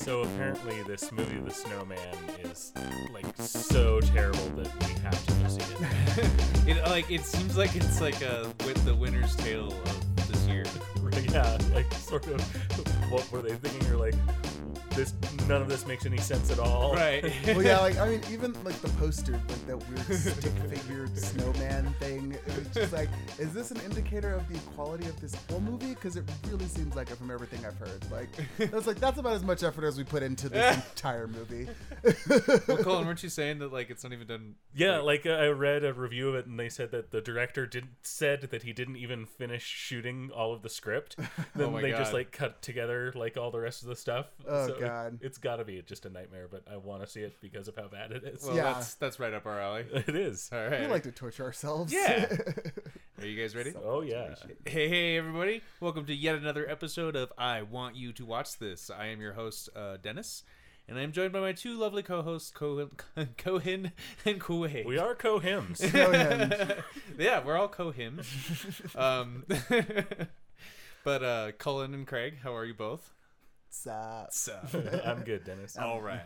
[0.00, 1.98] So apparently, this movie, The Snowman,
[2.44, 2.72] is
[3.12, 6.30] like so terrible that we have to see it.
[6.68, 10.64] It like it seems like it's like a with the Winter's Tale of this year.
[11.32, 12.40] yeah, like sort of.
[13.10, 13.90] What were they thinking?
[13.90, 14.14] Or like,
[14.98, 15.14] this
[15.46, 16.92] none of this makes any sense at all.
[16.94, 17.22] Right.
[17.46, 21.94] well, yeah, like I mean, even like the poster, like that weird stick figure snowman
[22.00, 22.32] thing.
[22.32, 23.08] It was just like,
[23.38, 25.90] is this an indicator of the quality of this whole movie?
[25.90, 28.04] Because it really seems like it from everything I've heard.
[28.10, 28.28] Like,
[28.70, 31.68] that's like that's about as much effort as we put into this entire movie.
[32.66, 34.54] well, Colin, weren't you saying that like it's not even done?
[34.74, 37.66] Yeah, like uh, I read a review of it, and they said that the director
[37.66, 41.16] didn't said that he didn't even finish shooting all of the script.
[41.54, 44.26] Then Oh my they just like cut together like all the rest of the stuff.
[44.46, 45.18] Oh, So it- God.
[45.22, 46.48] it's got to be just a nightmare.
[46.50, 48.44] But I want to see it because of how bad it is.
[48.44, 48.64] Well, Yeah.
[48.74, 49.84] that's that's right up our alley.
[49.92, 50.48] it is.
[50.52, 51.92] All we like to torture ourselves.
[51.92, 52.26] Yeah.
[53.20, 53.72] Are you guys ready?
[53.84, 54.34] Oh yeah.
[54.64, 55.60] Hey, hey, everybody!
[55.80, 58.90] Welcome to yet another episode of I Want You to Watch This.
[58.90, 60.44] I am your host, uh, Dennis,
[60.86, 62.90] and I'm joined by my two lovely co-hosts, Cohen,
[63.36, 63.90] Cohen
[64.24, 64.86] and Kuwait.
[64.86, 65.80] We are co-hymns.
[65.92, 68.28] Yeah, we're all co-hymns.
[68.94, 69.44] um,
[71.04, 73.12] but uh, Cullen and Craig, how are you both?
[73.70, 74.32] Sup.
[74.32, 74.58] So,
[75.04, 75.76] I'm good, Dennis.
[75.76, 76.22] all right,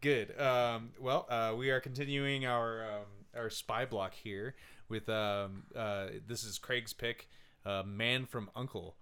[0.00, 0.38] good.
[0.40, 3.06] Um, well, uh, we are continuing our um,
[3.36, 4.54] our spy block here
[4.88, 7.28] with um, uh, this is Craig's pick,
[7.64, 8.96] uh, "Man from Uncle,"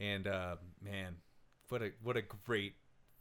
[0.00, 1.16] and uh, man,
[1.68, 2.74] what a what a great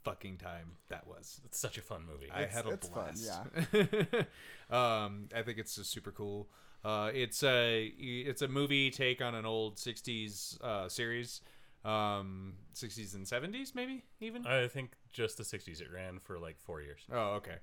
[0.03, 1.41] fucking time that was.
[1.45, 2.31] It's such a fun movie.
[2.33, 4.27] I had a it's fun, blast.
[4.69, 6.49] um, I think it's just super cool.
[6.83, 11.41] Uh, it's a it's a movie take on an old '60s uh, series,
[11.88, 14.45] um, '60s and '70s maybe even.
[14.45, 15.81] I think just the '60s.
[15.81, 17.02] It ran for like four years.
[17.11, 17.55] Oh, okay.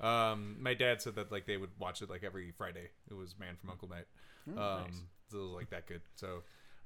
[0.00, 2.88] Um, my dad said that like they would watch it like every Friday.
[3.10, 4.06] It was Man from Uncle Night.
[4.48, 5.02] um, nice.
[5.30, 6.02] so it was like that good.
[6.16, 6.42] So,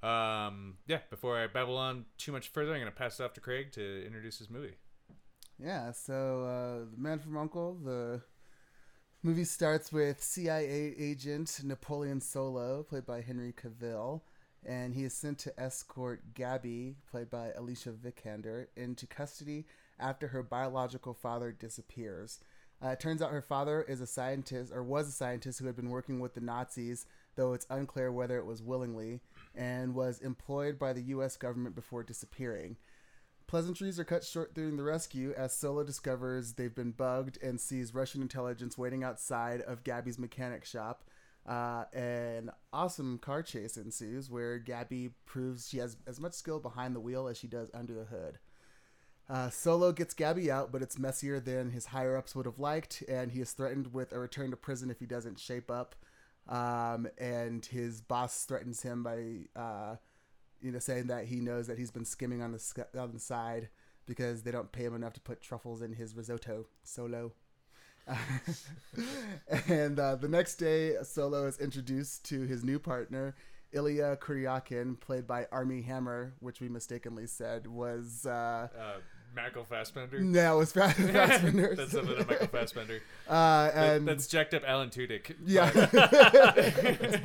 [0.07, 0.99] um, yeah.
[1.11, 4.07] Before I babble on too much further, I'm gonna pass it off to Craig to
[4.07, 4.75] introduce his movie.
[5.59, 8.23] Yeah, so uh, The Man from Uncle, the
[9.23, 14.23] movie starts with CIA agent Napoleon Solo, played by Henry Cavill,
[14.67, 19.67] and he is sent to escort Gabby, played by Alicia Vikander, into custody
[19.99, 22.41] after her biological father disappears.
[22.85, 25.77] Uh, it turns out her father is a scientist, or was a scientist, who had
[25.77, 27.07] been working with the Nazis,
[27.37, 29.21] though it's unclear whether it was willingly,
[29.55, 31.37] and was employed by the U.S.
[31.37, 32.77] government before disappearing.
[33.47, 37.95] Pleasantries are cut short during the rescue as Solo discovers they've been bugged and sees
[37.95, 41.05] Russian intelligence waiting outside of Gabby's mechanic shop.
[41.47, 46.95] Uh, an awesome car chase ensues where Gabby proves she has as much skill behind
[46.95, 48.39] the wheel as she does under the hood.
[49.29, 53.03] Uh, Solo gets Gabby out, but it's messier than his higher ups would have liked,
[53.09, 55.95] and he is threatened with a return to prison if he doesn't shape up.
[56.49, 59.97] Um, and his boss threatens him by uh,
[60.63, 63.19] you know, saying that he knows that he's been skimming on the sc- on the
[63.19, 63.69] side
[64.07, 66.67] because they don't pay him enough to put truffles in his risotto.
[66.85, 67.33] Solo.
[69.69, 73.35] and uh, the next day, Solo is introduced to his new partner,
[73.73, 78.99] Ilya Kuryakin, played by Armie Hammer, which we mistakenly said was uh, Uh,
[79.35, 80.21] Michael Fassbender.
[80.21, 81.75] no, it was Fast Fassbender.
[81.75, 83.01] that's something of Michael Fassbender.
[83.29, 85.35] uh, That- and that's jacked up Alan Tudyk.
[85.47, 85.71] yeah.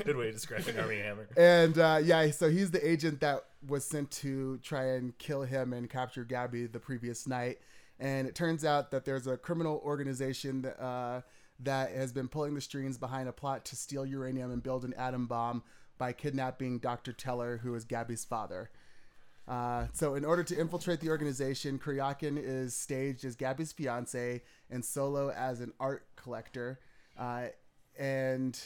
[0.05, 1.27] Good way of describing Armie Hammer.
[1.35, 5.73] And uh, yeah, so he's the agent that was sent to try and kill him
[5.73, 7.59] and capture Gabby the previous night.
[7.99, 11.21] And it turns out that there's a criminal organization that, uh,
[11.61, 14.93] that has been pulling the strings behind a plot to steal uranium and build an
[14.93, 15.63] atom bomb
[15.97, 17.11] by kidnapping Dr.
[17.11, 18.69] Teller, who is Gabby's father.
[19.47, 24.83] Uh, so, in order to infiltrate the organization, Kuryakin is staged as Gabby's fiance and
[24.83, 26.79] Solo as an art collector.
[27.17, 27.47] Uh,
[27.97, 28.59] and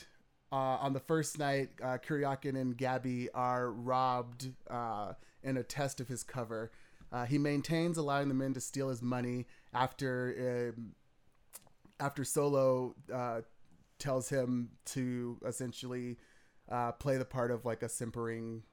[0.52, 6.02] uh, on the first night, uh, Kuryakin and Gabby are robbed uh, in a test
[6.02, 6.72] of his cover.
[7.12, 10.94] Uh, he maintains allowing the men to steal his money after um
[12.00, 13.42] after Solo uh,
[14.00, 16.18] tells him to essentially
[16.70, 18.64] uh, play the part of like a simpering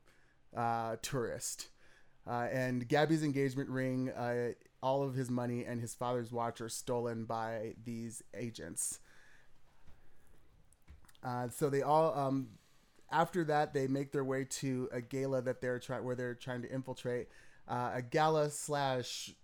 [0.57, 1.69] uh, tourist.
[2.27, 6.69] Uh, and Gabby's engagement ring, uh, all of his money and his father's watch are
[6.69, 9.01] stolen by these agents.
[11.23, 12.49] Uh, so they all, um,
[13.11, 16.73] after that, they make their way to a gala that they're where they're trying to
[16.73, 17.29] infiltrate,
[17.69, 19.35] uh, a gala slash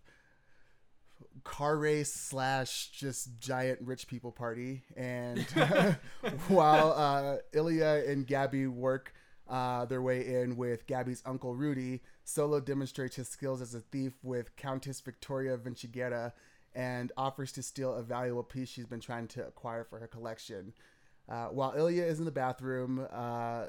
[1.43, 4.83] car race slash just giant rich people party.
[4.97, 5.41] And
[6.49, 9.13] while uh, Ilya and Gabby work
[9.49, 14.15] uh, their way in with Gabby's uncle Rudy, Solo demonstrates his skills as a thief
[14.23, 16.33] with Countess Victoria Vinciguerra
[16.75, 20.73] and offers to steal a valuable piece she's been trying to acquire for her collection.
[21.29, 23.67] Uh, while Ilya is in the bathroom, uh,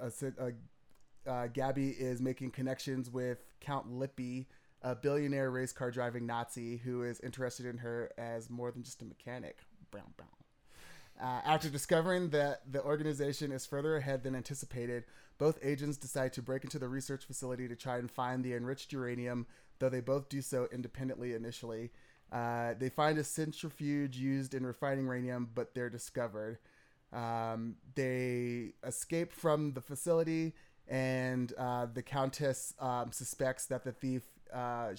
[0.00, 4.46] a, uh, uh, Gabby is making connections with Count Lippy,
[4.82, 9.00] a billionaire race car driving Nazi who is interested in her as more than just
[9.00, 9.58] a mechanic.
[9.90, 10.28] Brown, brown.
[11.20, 15.04] Uh, after discovering that the organization is further ahead than anticipated,
[15.38, 18.92] both agents decide to break into the research facility to try and find the enriched
[18.92, 19.46] uranium,
[19.78, 21.90] though they both do so independently initially.
[22.32, 26.58] Uh, they find a centrifuge used in refining uranium, but they're discovered.
[27.12, 30.54] Um, they escape from the facility,
[30.92, 34.90] and uh, the Countess um, suspects that the thief uh,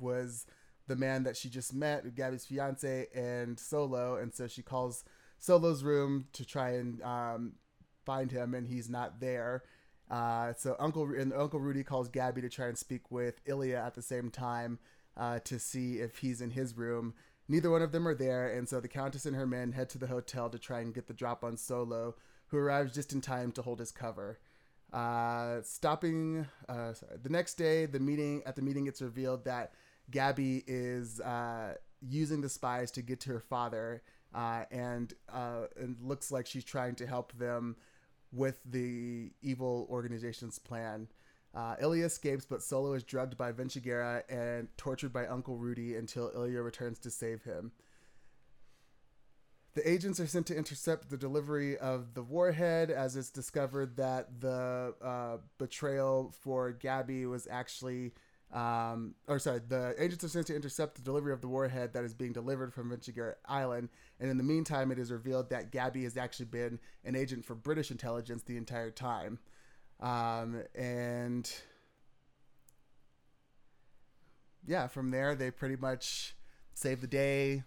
[0.00, 0.46] was
[0.88, 5.04] the man that she just met, Gabby's fiance, and Solo, and so she calls
[5.38, 7.52] Solo's room to try and um,
[8.06, 9.62] find him, and he's not there.
[10.10, 13.94] Uh, so Uncle and Uncle Rudy calls Gabby to try and speak with Ilya at
[13.94, 14.78] the same time
[15.18, 17.12] uh, to see if he's in his room.
[17.46, 19.98] Neither one of them are there, and so the Countess and her men head to
[19.98, 22.14] the hotel to try and get the drop on Solo,
[22.46, 24.38] who arrives just in time to hold his cover.
[24.92, 26.92] Uh, stopping uh,
[27.22, 29.72] the next day, the meeting at the meeting, it's revealed that
[30.10, 31.74] Gabby is uh,
[32.06, 34.02] using the spies to get to her father,
[34.34, 37.76] uh, and uh, it looks like she's trying to help them
[38.32, 41.08] with the evil organization's plan.
[41.54, 46.30] Uh, Ilya escapes, but Solo is drugged by Vinciguerra and tortured by Uncle Rudy until
[46.34, 47.72] Ilya returns to save him.
[49.74, 54.40] The agents are sent to intercept the delivery of the warhead, as it's discovered that
[54.40, 58.12] the uh, betrayal for Gabby was actually,
[58.52, 62.04] um, or sorry, the agents are sent to intercept the delivery of the warhead that
[62.04, 63.88] is being delivered from Vinciguerra Island.
[64.20, 67.54] And in the meantime, it is revealed that Gabby has actually been an agent for
[67.54, 69.38] British intelligence the entire time.
[70.00, 71.50] Um, and
[74.66, 76.36] yeah, from there they pretty much
[76.74, 77.62] save the day,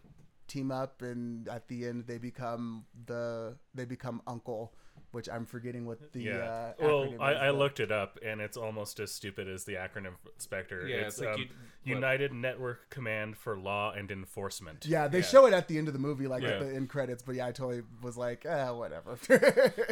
[0.48, 4.74] team up, and at the end they become the they become Uncle,
[5.12, 6.34] which I'm forgetting what the yeah.
[6.34, 9.48] uh, well, acronym I, is, I but- looked it up, and it's almost as stupid
[9.48, 10.88] as the acronym Spectre.
[10.88, 11.56] Yeah, it's, it's like um, you- what-
[11.96, 14.86] United Network Command for Law and Enforcement.
[14.88, 15.24] Yeah, they Yeah.
[15.26, 16.50] show it at the end of the movie, like Yeah.
[16.50, 17.22] at the end credits.
[17.22, 19.18] But yeah, I totally was like, eh, whatever.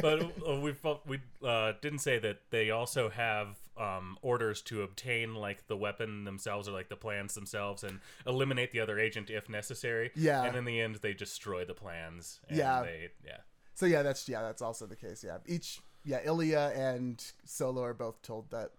[0.02, 0.74] but uh, we
[1.06, 6.24] we uh, didn't say that they also have um, orders to obtain like the weapon
[6.26, 10.12] themselves or like the plans themselves and eliminate the other agent if necessary.
[10.16, 10.44] Yeah.
[10.44, 12.40] and in the end they destroy the plans.
[12.48, 12.84] And Yeah.
[12.84, 13.38] they, yeah.
[13.74, 15.24] so yeah, that's yeah, that's also the case.
[15.24, 18.72] Yeah, each yeah, Ilya and Solo are both told that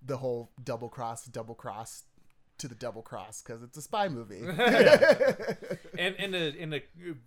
[0.00, 2.04] the whole double cross, double cross
[2.58, 4.40] to the double cross because it's a spy movie.
[5.98, 6.82] and in a in a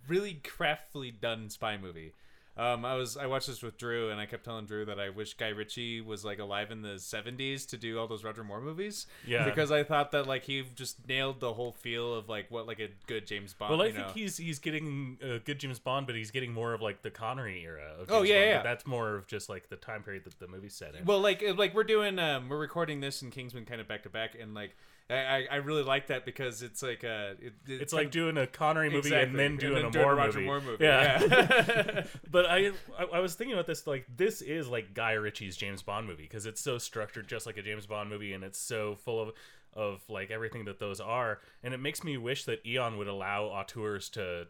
[0.08, 2.12] really craftily done spy movie.
[2.54, 5.08] Um, I was I watched this with Drew, and I kept telling Drew that I
[5.08, 8.60] wish Guy Ritchie was like alive in the '70s to do all those Roger Moore
[8.60, 9.06] movies.
[9.26, 9.46] Yeah.
[9.46, 12.78] because I thought that like he just nailed the whole feel of like what like
[12.78, 13.70] a good James Bond.
[13.70, 14.12] Well, I think know?
[14.12, 17.62] he's he's getting a good James Bond, but he's getting more of like the Connery
[17.64, 17.94] era.
[17.98, 18.62] Of Oh, yeah, Bond, yeah.
[18.62, 21.06] That's more of just like the time period that the movie's set in.
[21.06, 24.10] Well, like like we're doing um we're recording this and Kingsman kind of back to
[24.10, 24.76] back, and like
[25.10, 28.88] I I, really like that because it's like uh it, it's like doing a Connery
[28.88, 29.28] movie Exactly.
[29.30, 30.46] and then doing And a then Moore, a Roger movie.
[30.46, 31.22] Moore movie, Yeah.
[31.22, 32.04] yeah.
[32.30, 35.82] but I, I I was thinking about this like this is like Guy Ritchie's James
[35.82, 38.96] Bond movie because it's so structured just like a James Bond movie and it's so
[38.96, 39.32] full of
[39.74, 43.44] of like everything that those are and it makes me wish that Eon would allow
[43.44, 44.46] auteurs to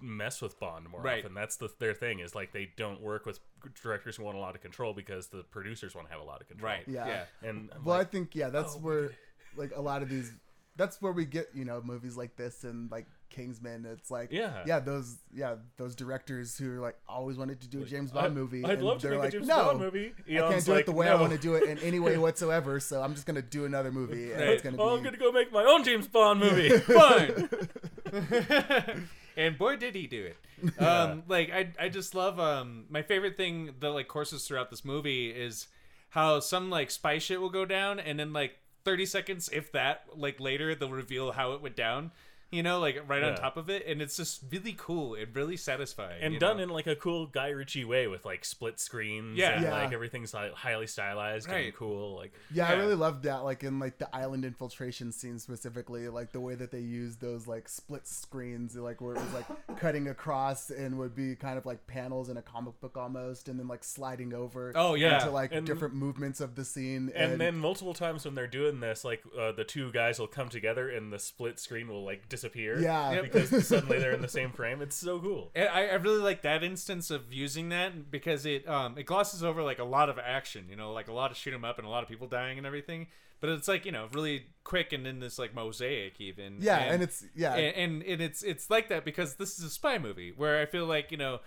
[0.00, 1.24] mess with Bond more Right.
[1.24, 1.34] often.
[1.34, 3.40] That's the their thing is like they don't work with
[3.82, 6.40] directors who want a lot of control because the producers want to have a lot
[6.40, 6.70] of control.
[6.72, 7.06] right Yeah.
[7.06, 7.48] yeah.
[7.48, 9.10] And I'm well, like, I think yeah, that's oh, where
[9.56, 10.32] like a lot of these.
[10.80, 13.84] That's where we get you know movies like this and like Kingsman.
[13.84, 14.62] It's like Yeah.
[14.66, 18.26] yeah, those yeah those directors who are like always wanted to do a James Bond
[18.26, 18.64] I- movie.
[18.64, 20.14] I'd and love to they're make like, a James no, Bond movie.
[20.26, 22.16] I can't do like, it the way I want to do it in any way
[22.24, 22.80] whatsoever.
[22.80, 25.30] So I'm just gonna do another movie, and it's gonna oh, be I'm gonna go
[25.32, 26.70] make my own James Bond movie.
[26.78, 27.48] fun.
[29.36, 30.82] and boy did he do it.
[30.82, 34.84] Um like I I just love um my favorite thing that like courses throughout this
[34.84, 35.68] movie is
[36.10, 38.52] how some like spy shit will go down and then like
[38.84, 42.10] 30 seconds if that like later they'll reveal how it went down.
[42.52, 45.56] You know, like right on top of it, and it's just really cool and really
[45.56, 46.20] satisfying.
[46.20, 46.64] and done know?
[46.64, 49.38] in like a cool Guy Ritchie way with like split screens.
[49.38, 49.50] Yeah.
[49.52, 49.72] and, Yeah.
[49.72, 51.74] like everything's highly stylized and Right.
[51.76, 52.16] cool.
[52.16, 53.44] Like Yeah, I really loved that.
[53.44, 57.46] Like in like the island infiltration scene specifically, like the way that they used those
[57.46, 59.46] like split screens, like where it was like
[59.78, 63.60] cutting across and would be kind of like panels in a comic book almost, and
[63.60, 64.72] then like sliding over.
[64.74, 65.20] Oh, yeah.
[65.20, 67.12] into like And- different movements of the scene.
[67.14, 70.48] and, then multiple times when they're doing this, like uh, the two guys will come
[70.48, 72.80] together and the split screen will like disappear.
[72.80, 73.12] Yeah.
[73.12, 73.22] Yep.
[73.24, 74.80] because suddenly they're in the same frame.
[74.80, 75.50] It's so cool.
[75.54, 79.44] And I, I really like that instance of using that because it um it glosses
[79.44, 81.78] over like a lot of action, you know, like a lot of shoot 'em up
[81.78, 83.08] and a lot of people dying and everything.
[83.40, 86.58] But it's like you know really quick and in this like mosaic even.
[86.60, 89.70] yeah, and, it's yeah, and, and and it's it's like that because this is a
[89.70, 91.40] spy movie where I feel like you know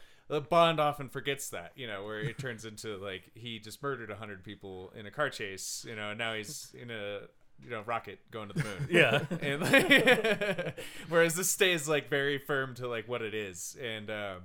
[0.50, 4.16] Bond often forgets that you know where it turns into like he just murdered a
[4.16, 7.22] hundred people in a car chase, you know, and now he's in a
[7.62, 8.88] you know rocket going to the moon.
[8.92, 9.20] Yeah.
[9.42, 10.80] and like,
[11.10, 14.38] whereas this stays like very firm to like what it is and um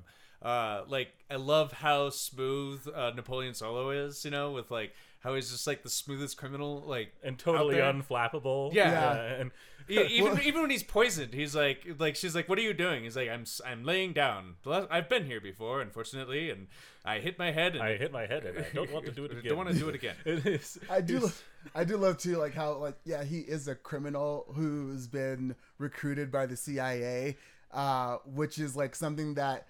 [0.43, 5.35] uh like i love how smooth uh napoleon solo is you know with like how
[5.35, 8.73] he's just like the smoothest criminal like and totally unflappable.
[8.73, 8.91] Yeah.
[9.15, 9.41] Yeah.
[9.41, 9.51] and
[9.91, 13.03] E- even even when he's poisoned he's like like she's like what are you doing
[13.05, 14.57] he's like i'm s- i'm laying down
[14.91, 16.67] i've been here before unfortunately and
[17.07, 19.25] i hit my head and I hit my head and I don't want to do
[19.25, 19.45] it again.
[19.49, 20.79] don't want to do it again It is.
[20.91, 21.33] I do, it's- lo-
[21.75, 26.31] I do love too, like how, like, yeah, he is a criminal who's been recruited
[26.33, 27.37] by the CIA,
[27.73, 29.67] uh, which is like something that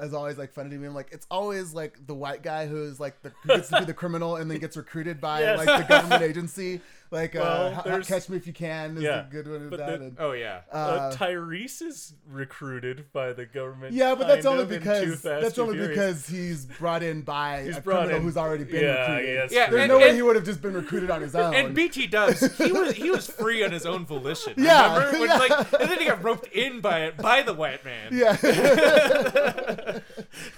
[0.00, 0.86] is always like funny to me.
[0.86, 3.84] I'm like, it's always like the white guy who's like the who gets to be
[3.84, 5.58] the criminal and then gets recruited by Yes.
[5.66, 6.80] like the government agency,
[7.12, 9.46] like Well, uh, H- H- there's- Catch Me If You Can is Yeah, a good
[9.46, 9.76] one of that.
[9.78, 13.92] the- and, oh yeah Uh, uh, Tyrese is recruited by the government.
[13.94, 15.90] yeah, but that's only of, in Too because that's only Furious.
[15.96, 19.50] because he's brought in by He's a criminal in- who's already been yeah, recruited.
[19.52, 19.70] yeah, Yeah.
[19.70, 21.54] There's and- no way he would have just been recruited on his own.
[21.54, 22.40] and BT does.
[22.56, 24.54] he was he was free on his own volition.
[24.62, 25.18] Yeah, Remember?
[25.20, 25.36] When, yeah.
[25.38, 28.08] like, and then he got roped in by it by the white man.
[28.12, 28.36] Yeah.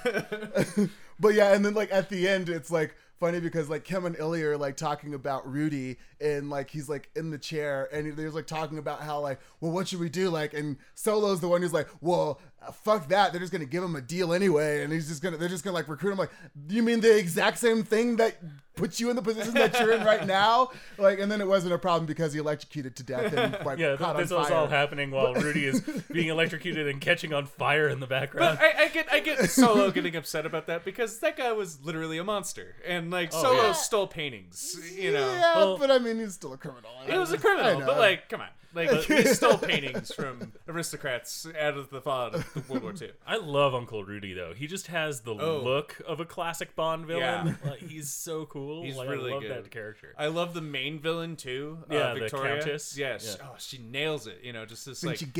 [1.20, 2.94] but yeah, and then like at the end, it's like
[3.24, 7.08] funny because like Kim and Ilya are like talking about Rudy and like he's like
[7.16, 10.28] in the chair and there's like talking about how like well what should we do?
[10.28, 12.38] Like and Solo's the one who's like well
[12.72, 15.48] fuck that they're just gonna give him a deal anyway and he's just gonna they're
[15.48, 16.30] just gonna like recruit him like
[16.68, 18.36] you mean the exact same thing that
[18.76, 20.68] puts you in the position that you're in right now
[20.98, 23.96] like and then it wasn't a problem because he electrocuted to death and like Yeah,
[23.96, 24.56] caught th- this on was fire.
[24.58, 25.80] all happening while Rudy is
[26.12, 28.58] being electrocuted and catching on fire in the background.
[28.60, 31.78] But I, I get I get Solo getting upset about that because that guy was
[31.84, 33.72] literally a monster, and like Oh, Solo yeah.
[33.72, 34.76] stole paintings.
[34.96, 37.80] You know, yeah Well- but I mean he's still a criminal he was a criminal,
[37.86, 42.52] but like, come on, like he stole paintings from aristocrats out of the fallout of
[42.54, 43.10] the World War II.
[43.26, 44.52] I love Uncle Rudy though.
[44.54, 45.60] He just has the Oh.
[45.62, 47.46] look of a classic Bond villain.
[47.46, 47.54] Yeah.
[47.70, 48.82] Like, he's so cool.
[48.84, 49.50] He's Like, really I love good.
[49.64, 50.14] that character.
[50.18, 51.78] I love the main villain too.
[51.90, 52.56] Yeah, uh, the Victoria.
[52.60, 52.96] Countess.
[52.98, 53.36] Yes.
[53.40, 53.46] Yeah.
[53.48, 54.40] Oh, she nails it.
[54.42, 55.32] You know, just this like Vinci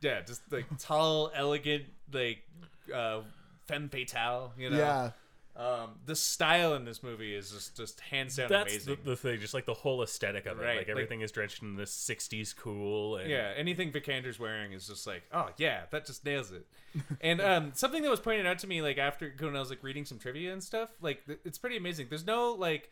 [0.00, 2.38] yeah, just like tall, elegant, like
[2.94, 3.20] uh,
[3.66, 4.52] femme fatale.
[4.56, 4.78] You know.
[4.78, 5.10] Yeah.
[5.58, 8.98] Um, the style in this movie is just just hands down That's amazing.
[9.02, 10.62] the, the thing, just like the whole aesthetic of it.
[10.62, 13.16] Right, Like like- everything is drenched in this '60s cool.
[13.16, 16.64] And Yeah, anything Vikander's wearing is just like, oh yeah, that just nails it.
[17.20, 19.82] and um, something that was pointed out to me like after when I was like
[19.82, 22.06] reading some trivia and stuff, like th- it's pretty amazing.
[22.08, 22.90] There's no like,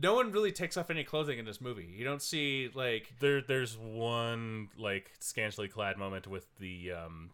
[0.00, 1.92] no one really takes off any clothing in this movie.
[1.94, 7.30] You don't see like, There, there's one like scantily clad moment with the um,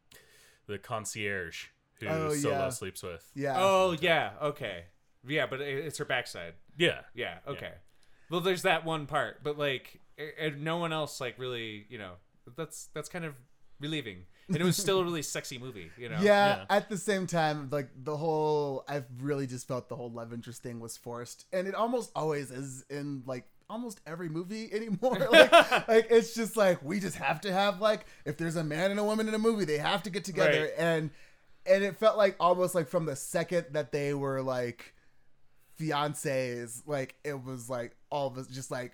[0.66, 1.66] the concierge
[2.00, 2.68] who Oh, Solo yeah.
[2.70, 3.24] sleeps with.
[3.34, 3.54] Yeah.
[3.58, 4.84] oh yeah, okay,
[5.26, 6.54] yeah, but it's her backside.
[6.76, 7.72] Yeah, Yeah, okay.
[8.30, 11.98] Well, there's that one part, but like, a- and no one else like really, you
[11.98, 12.12] know,
[12.56, 13.34] that's that's kind of
[13.80, 14.24] relieving.
[14.48, 16.16] And it was still a really sexy movie, you know.
[16.20, 16.64] Yeah, Yeah.
[16.70, 20.62] at the same time, like the whole, I've really just felt the whole love interest
[20.62, 25.18] thing was forced, and it almost always is in like almost every movie anymore.
[25.32, 28.90] like, like it's just like we just have to have like if there's a man
[28.92, 30.72] and a woman in a movie, they have to get together, Right.
[30.78, 31.10] and
[31.68, 34.94] and it felt like almost like from the second that they were like
[35.80, 38.92] fiancés, like it was like all us just like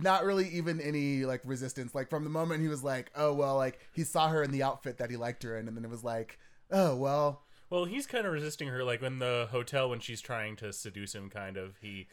[0.00, 1.94] not really even any like resistance.
[1.94, 4.62] Like from the moment he was like, oh well, like he saw her in the
[4.62, 6.38] outfit that he liked her in, and then it was like,
[6.70, 10.56] oh well, Well, he's kind of resisting her, like in the hotel when she's trying
[10.56, 11.30] to seduce him.
[11.30, 12.06] Kind of, he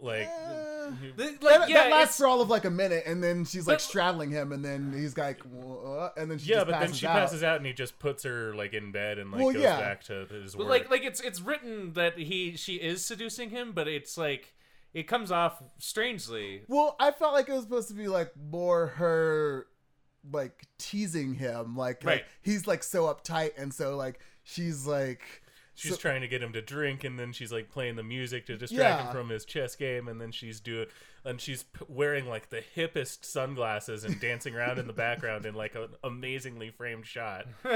[0.00, 3.22] like uh, he- The- that, yeah, that lasts for all of like a minute, and
[3.22, 6.56] then she's like But- straddling him, and then he's like, "What?" and then she yeah,
[6.56, 7.12] just but then passes she out.
[7.18, 9.80] passes out, and he just puts her like in bed and like Well, goes yeah.
[9.80, 10.70] back to his But work.
[10.70, 14.54] like like it's it's written that he she is seducing him, but it's like
[14.94, 16.62] it comes off strangely.
[16.68, 19.66] Well, I felt like it was supposed to be like more her
[20.30, 22.24] like teasing him, like, like Right.
[22.42, 25.42] he's like so uptight, and so like she's like.
[25.78, 28.46] She's so- trying to get him to drink, and then she's like playing the music
[28.46, 29.06] to distract Yeah.
[29.06, 30.86] him from his chess game, and then she's doing,
[31.24, 35.54] and she's p- wearing like the hippest sunglasses and dancing around in the background in
[35.54, 37.46] like an amazingly framed shot.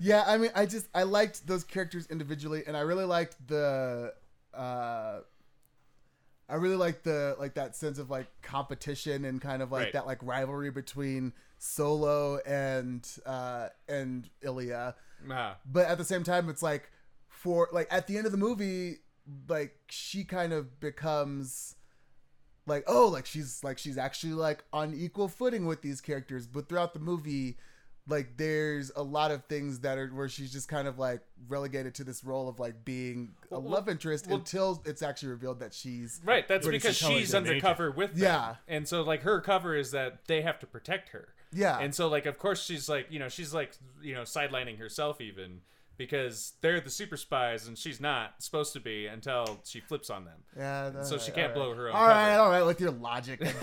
[0.00, 4.12] Yeah, I mean, I just I liked those characters individually, and I really liked the,
[4.54, 5.20] uh,
[6.48, 9.92] I really liked the like that sense of like competition and kind of like Right.
[9.94, 14.94] that like rivalry between Solo and uh and Ilya,
[15.30, 15.56] Ah.
[15.64, 16.90] but at the same time, it's like
[17.46, 18.96] for like at the end of the movie,
[19.48, 21.74] like she kind of becomes
[22.66, 26.68] like oh like she's like she's actually like on equal footing with these characters but
[26.68, 27.56] throughout the movie
[28.08, 31.94] like there's a lot of things that are where she's just kind of like relegated
[31.94, 35.60] to this role of like being a Well, love interest well- until it's actually revealed
[35.60, 38.22] that she's Right, that's British because she's undercover with them.
[38.22, 38.54] Yeah.
[38.68, 41.28] And so like her cover is that they have to protect her.
[41.52, 43.72] yeah And so like of course she's like, you know, she's like,
[44.02, 45.60] you know, sidelining herself even
[45.96, 50.24] because they're the super spies and she's not supposed to be until she flips on
[50.24, 50.38] them.
[50.56, 52.90] Yeah, So all she can't all blow her own All right, all right, with your
[52.90, 53.40] logic.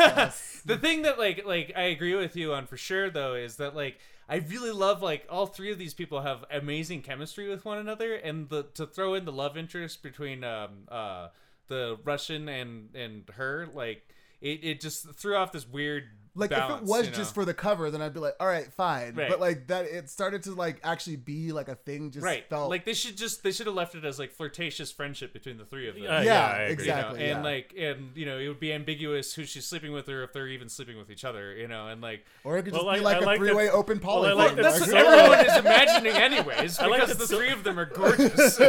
[0.65, 3.75] the thing that like like I agree with you on for sure though is that
[3.75, 7.77] like I really love like all three of these people have amazing chemistry with one
[7.77, 11.27] another and the to throw in the love interest between um uh
[11.67, 14.07] the Russian and and her like
[14.41, 17.17] it, it just threw off this weird like if it was you know?
[17.17, 19.13] just for the cover, then I'd be like, all right, fine.
[19.15, 19.29] Right.
[19.29, 22.11] But like that, it started to like actually be like a thing.
[22.11, 24.91] Just right felt like they should just they should have left it as like flirtatious
[24.91, 26.85] friendship between the three of them Uh, yeah, yeah, I agree.
[26.85, 27.19] you know, exactly.
[27.29, 27.43] and yeah.
[27.43, 30.47] like and you know it would be ambiguous who she's sleeping with or if they're
[30.47, 32.99] even sleeping with each other you know and like or it could just Well, be
[32.99, 34.29] I- like a like three-way open poly.
[34.29, 37.63] I like that's what everyone is imagining anyways I like because the so- three of
[37.63, 38.65] them are gorgeous I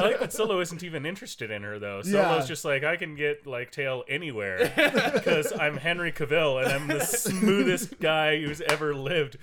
[0.00, 2.02] like that Solo isn't even interested in her though.
[2.02, 2.46] Solo's Yeah.
[2.46, 4.72] just like I can get like tail anywhere
[5.14, 9.36] because I'm Henry Cavill and I'm the smoothest guy who's ever lived.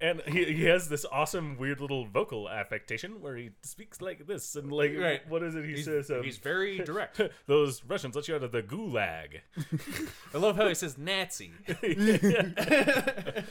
[0.00, 4.54] And he, he has this awesome weird little vocal affectation where he speaks like this
[4.54, 5.28] and like Right.
[5.28, 6.08] what is it he he's, says?
[6.08, 9.40] Um, he's very direct those Russians let you out of the gulag.
[10.34, 11.50] I love how he says Nazi
[11.82, 13.44] And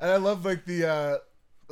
[0.00, 1.18] I love like the uh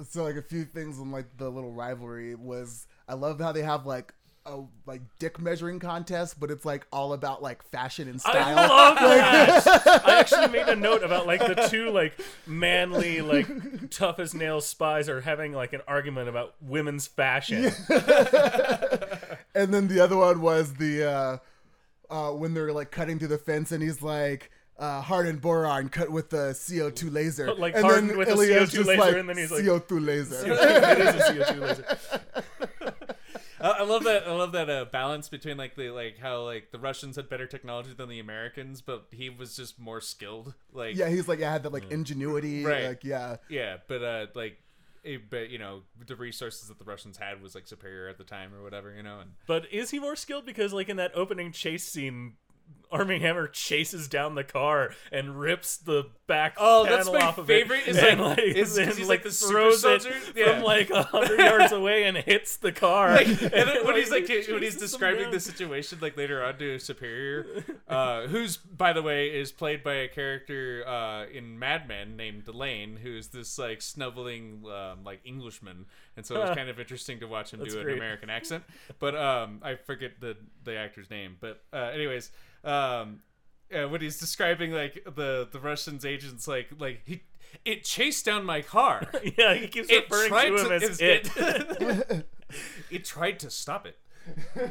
[0.09, 3.63] so like a few things on like the little rivalry was I love how they
[3.63, 4.15] have like
[4.47, 8.59] a like dick measuring contest, but it's like all about like fashion and style.
[8.59, 10.03] I love that.
[10.07, 13.47] I actually made a note about like the two like manly like
[13.91, 17.65] tough as nails spies are having like an argument about women's fashion.
[19.55, 21.39] and then the other one was the uh
[22.11, 26.11] uh when they're like cutting through the fence and he's like uh, hardened boron cut
[26.11, 27.55] with the CO2 laser.
[27.55, 30.53] Like and hardened with the CO2 laser, like, and then he's like- CO2 laser.
[30.53, 31.99] it is a CO2 laser.
[33.73, 36.71] I, I love that I love that uh, balance between like the like how like
[36.73, 40.97] the Russians had better technology than the Americans but he was just more skilled like
[40.97, 42.65] yeah, he's like, I had that like ingenuity.
[42.65, 42.89] Right.
[42.89, 43.37] Like, yeah.
[43.49, 44.59] Yeah, but uh, like,
[45.05, 48.25] it, but you know, the resources that the Russians had was like superior at the
[48.25, 49.21] time or whatever, you know.
[49.21, 52.35] And But is he more skilled because like in that opening chase scene,
[52.91, 57.39] Armie Hammer chases down the car and rips the back Oh, panel that's my off
[57.39, 59.85] of favorite, it, is, and, like- like, is- 'cause he's, like, like, the super throws
[59.85, 60.17] it soldier?
[60.35, 60.55] Yeah.
[60.55, 63.11] from like a hundred yards away and hits the car.
[63.15, 66.59] like, and then when he's like he when he's describing the situation like later on
[66.59, 71.87] to Superior, uh, who's by the way is played by a character uh, in Mad
[71.89, 76.79] Men named Delane, who's this like snubbling um, like Englishman, and so it's kind of
[76.81, 77.93] interesting to watch him That's do great.
[77.95, 78.65] an American accent.
[78.99, 81.37] But um, I forget the the actor's name.
[81.41, 82.31] But uh, anyways.
[82.77, 83.21] Um,
[83.75, 87.23] uh, when he's describing like the the Russians agents like like he
[87.65, 89.03] it chased down my car.
[89.39, 91.31] yeah, he keeps it referring tried to him as it.
[91.37, 92.27] it.
[92.91, 93.99] it tried to stop it.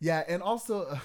[0.00, 0.98] Yeah, and also,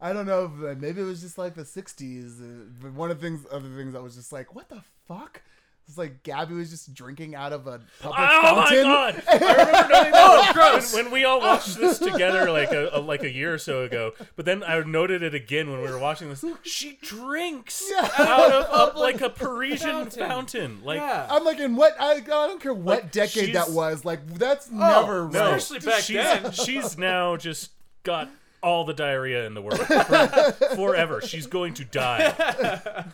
[0.00, 2.40] I don't know if uh, maybe it was just like the '60s.
[2.40, 5.42] Uh, but one of the things, other things I was just like, what the fuck?
[5.88, 8.84] It's like Gabby was just drinking out of a public Oh my fountain.
[8.84, 9.22] god!
[9.28, 13.24] I remember knowing that when, when we all watched this together like a, a like
[13.24, 14.12] a year or so ago.
[14.36, 16.44] But then I noted it again when we were watching this.
[16.62, 18.08] She drinks Yeah.
[18.18, 20.28] out of up like a Parisian Fountain.
[20.28, 20.80] fountain.
[20.84, 21.96] Like I'm like, in what?
[21.98, 24.04] I, I don't care what Like, decade that was.
[24.04, 25.56] Like, that's oh, never no, right.
[25.58, 26.52] Especially back she's, then.
[26.52, 27.72] she's now just
[28.04, 28.28] got
[28.62, 31.20] all the diarrhea in the world For- forever.
[31.20, 33.06] She's going to die.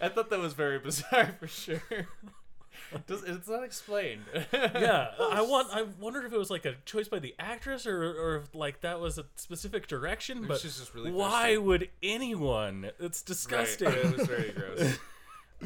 [0.00, 1.82] I thought that was very bizarre for sure.
[3.06, 4.22] Does, it's not explained.
[4.52, 5.68] Yeah, I want.
[5.72, 8.80] I wondered if it was like a choice by the actress or or if like
[8.82, 10.46] that was a specific direction.
[10.46, 11.58] But she's just really why thirsty.
[11.58, 12.90] would anyone?
[12.98, 13.88] It's Right, disgusting.
[13.88, 14.98] It was very gross.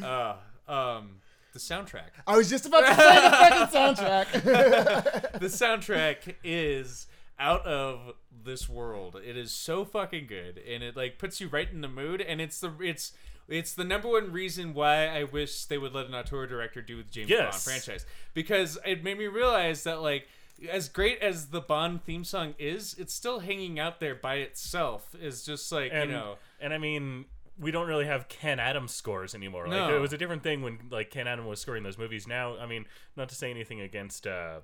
[0.01, 0.35] Uh,
[0.71, 1.17] um,
[1.53, 2.11] the soundtrack.
[2.25, 5.39] I was just about to say the fucking soundtrack.
[5.39, 7.07] The soundtrack is
[7.39, 8.13] out of
[8.43, 9.19] this world.
[9.25, 12.21] It is so fucking good, and it like puts you right in the mood.
[12.21, 13.13] And it's the it's
[13.47, 16.97] it's the number one reason why I wish they would let an auteur director do
[17.03, 17.43] the James Yes.
[17.51, 20.27] Bond franchise because it made me realize that like
[20.71, 25.15] as great as the Bond theme song is, it's still hanging out there by itself.
[25.21, 26.35] Is just like and you know.
[26.59, 27.25] and I mean.
[27.59, 29.67] We don't really have Ken Adams scores anymore.
[29.67, 29.95] Like No.
[29.97, 32.27] it was a different thing when like Ken Adams was scoring those movies.
[32.27, 34.59] Now, I mean, not to say anything against uh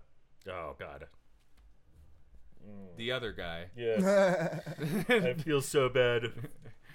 [0.48, 1.06] oh god.
[2.96, 3.66] The other guy.
[3.76, 4.04] Yes.
[5.10, 6.32] I feel so bad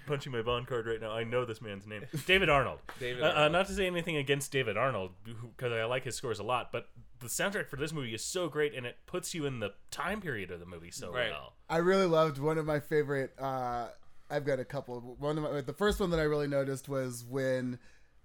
[0.08, 1.12] punching my Bond card right now.
[1.12, 2.02] I know this man's name.
[2.26, 2.80] David Arnold.
[3.00, 3.52] David Uh, uh, Arnold.
[3.52, 6.88] not to say anything against David Arnold, because I like his scores a lot, but
[7.20, 10.20] the soundtrack for this movie is so great and it puts you in the time
[10.20, 11.30] period of the movie so Right.
[11.30, 11.52] well.
[11.68, 13.32] I really loved one of my favorite.
[13.38, 13.88] Uh,
[14.30, 15.00] I've got a couple.
[15.18, 17.78] One of my, the first one that I really noticed was when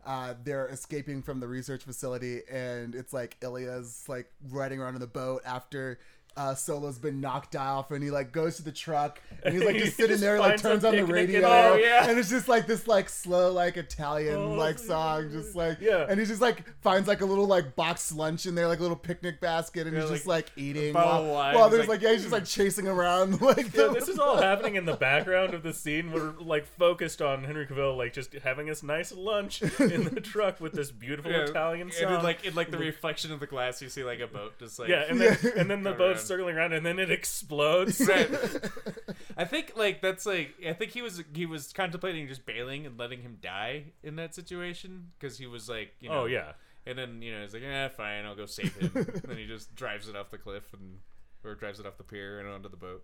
[0.06, 5.00] uh, they're escaping from the research facility, and it's like Ilya's like riding around in
[5.02, 5.98] the boat after
[6.36, 9.76] uh, Solo's been knocked off, and he like goes to the truck, and he's like
[9.78, 12.10] just sitting just there, like turns on the radio, there, yeah.
[12.10, 16.06] and it's just like this like slow like Italian Oh, like song, just like Yeah.
[16.10, 18.82] and he just like finds like a little like boxed lunch in there, like a
[18.82, 21.90] little picnic basket, and Yeah, he's just like, like eating while, while he's there's like-
[22.00, 24.96] like, yeah, he's just like chasing around like Yeah, this is all happening in the
[24.96, 26.12] background of the scene.
[26.12, 30.60] We're like focused on Henry Cavill, like just having his nice lunch in the truck
[30.60, 32.14] with this beautiful Yeah, Italian and song.
[32.14, 34.80] then, like in like the reflection of the glass, you see like a boat just
[34.80, 35.52] like yeah, and then Yeah.
[35.58, 36.23] and then the Go boat's around.
[36.24, 38.02] Circling around, and then it explodes.
[38.08, 38.30] Right.
[39.38, 42.98] I think like that's like I think he was he was contemplating just bailing and
[43.00, 46.22] letting him die in that situation because he was like you know.
[46.22, 46.54] Oh yeah,
[46.86, 48.92] and then you know he's like eh fine I'll go save him.
[49.26, 51.00] Then he just drives it off the cliff and
[51.44, 53.04] or drives it off the pier and onto the boat.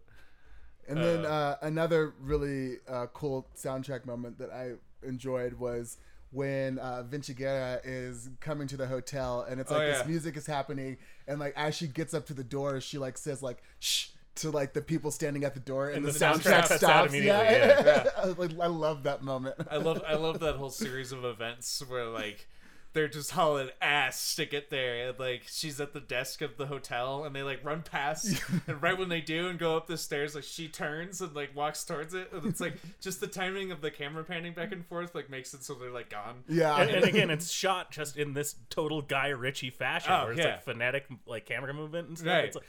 [0.88, 4.74] And then Uh, uh, another really uh, cool soundtrack moment that I
[5.06, 5.98] enjoyed was
[6.32, 9.98] when uh, Vinciguerra is coming to the hotel, and it's Oh, like yeah.
[10.00, 13.18] this music is happening, and like as she gets up to the door, she like
[13.18, 16.20] says like "shh" to like the people standing at the door, and, And the, the
[16.20, 17.10] soundtrack, soundtrack stops.
[17.10, 18.04] immediately, Yeah, yeah.
[18.18, 19.56] I, like, I love that moment.
[19.70, 22.48] I love I love that whole series of events where like
[22.94, 26.66] they're just hauling ass to get there and like she's at the desk of the
[26.66, 29.98] hotel and they like run past and right when they do and go up the
[29.98, 33.72] stairs like she turns and like walks towards it and it's like just the timing
[33.72, 36.76] of the camera panning back and forth like makes it so they're like gone yeah,
[36.82, 40.42] and, and again, it's shot just in this total Guy Ritchie fashion, Oh, where it's
[40.42, 40.52] yeah.
[40.54, 42.28] like phonetic like camera movement and stuff.
[42.28, 42.46] Right.
[42.46, 42.66] It's like,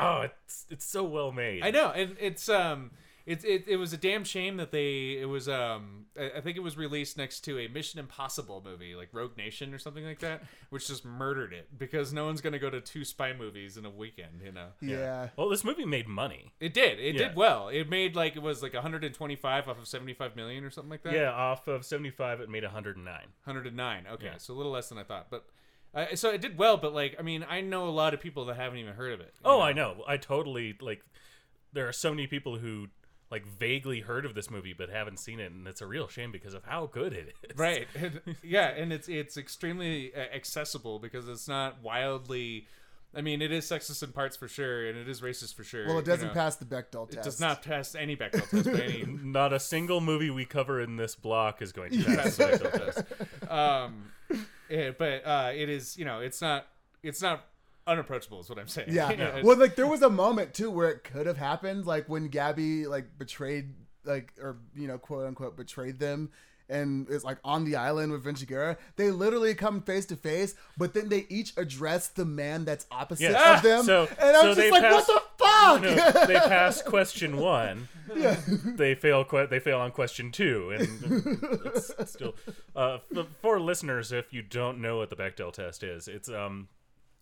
[0.00, 1.62] oh, it's it's so well made.
[1.62, 2.90] I know, and it's um,
[3.26, 6.56] it, it it was a damn shame that they it was um, I, I think
[6.56, 10.18] it was released next to a Mission Impossible movie like Rogue Nation or something like
[10.20, 13.84] that, which just murdered it because no one's gonna go to two spy movies in
[13.84, 14.68] a weekend, you know.
[14.80, 15.28] yeah.
[15.36, 16.52] Well, this movie made money.
[16.60, 16.98] It did.
[16.98, 17.28] It Yeah.
[17.28, 17.68] did well.
[17.68, 21.12] It made like it was like 125 off of 75 million or something like that.
[21.12, 23.28] Yeah, off of seventy five, it made hundred and nine.
[23.44, 24.06] 109.
[24.14, 24.36] Okay, Yeah.
[24.38, 25.44] so a little less than I thought, but.
[25.94, 28.46] Uh, so it did well, but like I mean, I know a lot of people
[28.46, 29.34] that haven't even heard of it.
[29.44, 29.62] Oh, know?
[29.62, 30.02] I know.
[30.08, 31.04] I totally like.
[31.74, 32.86] There are so many people who
[33.32, 36.30] like vaguely heard of this movie but haven't seen it, and it's a real shame
[36.30, 37.58] because of how good it is.
[37.58, 42.66] right And- yeah and it's it's extremely uh, accessible because it's not wildly
[43.14, 45.86] i mean it is sexist in parts for sure and it is racist for sure
[45.88, 46.34] Well, it doesn't know.
[46.34, 47.18] pass the Bechdel test.
[47.18, 50.80] it does not pass any Bechdel test by any Not a single movie we cover
[50.80, 53.50] in this block is going to pass the Bechdel test.
[53.50, 54.12] um
[54.70, 56.66] yeah, but uh it is you know it's not
[57.02, 57.44] it's not
[57.86, 59.10] unapproachable is what i'm saying Yeah.
[59.12, 62.28] It's- Well, like there was a moment too where it could have happened, like when
[62.28, 66.30] Gabby like betrayed, like or you know, quote unquote, betrayed them,
[66.68, 68.76] and is like on the island with Vinciguerra.
[68.96, 73.30] They literally come face to face, but then they each address the man that's opposite
[73.32, 73.56] Yeah.
[73.56, 75.82] of them, So- and I'm so just they like, pass- what the fuck?
[75.82, 77.88] No, they pass question one.
[78.16, 78.40] yeah.
[78.64, 79.24] They fail.
[79.50, 82.34] They fail on question two, and it's still
[82.76, 82.98] uh,
[83.40, 84.12] for listeners.
[84.12, 86.68] If you don't know what the Bechdel test is, it's um,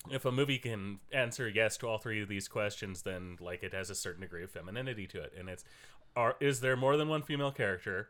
[0.08, 3.74] if a movie can answer yes to all three of these questions, then like it
[3.74, 5.64] has a certain degree of femininity to it, and it's
[6.16, 8.08] are is there more than one female character?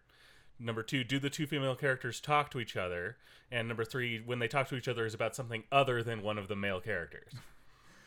[0.59, 3.17] Number two, do the two female characters talk to each other?
[3.51, 6.37] And number three, when they talk to each other, is about something other than one
[6.39, 7.33] of the male characters.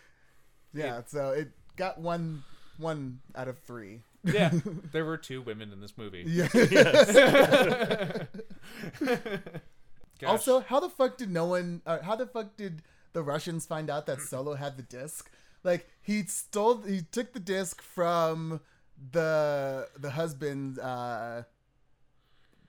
[0.73, 1.01] yeah.
[1.05, 2.43] So it got one,
[2.77, 4.01] one out of three.
[4.23, 4.51] yeah
[4.93, 6.47] there were two women in this movie Yeah.
[10.19, 10.29] Gosh.
[10.29, 11.81] Also, how the fuck did no one?
[11.85, 12.81] Uh, how the fuck did
[13.13, 15.31] the Russians find out that Solo had the disc?
[15.63, 18.59] Like he stole, he took the disc from
[19.11, 21.43] the the husband, uh,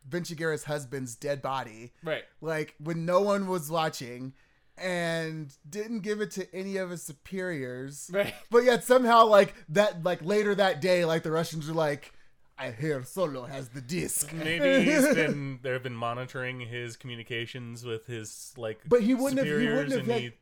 [0.08, 1.92] Vinciguerra's husband's dead body.
[2.02, 4.34] right Like when no one was watching,
[4.76, 8.10] and didn't give it to any of his superiors.
[8.12, 12.12] right But yet somehow, like that, like later that day, like the Russians are like,
[12.58, 14.32] "I hear Solo has the disc.
[14.32, 18.80] Maybe he's been they've been monitoring his communications with his like.
[18.88, 20.32] But he wouldn't have- he wouldn't have and he-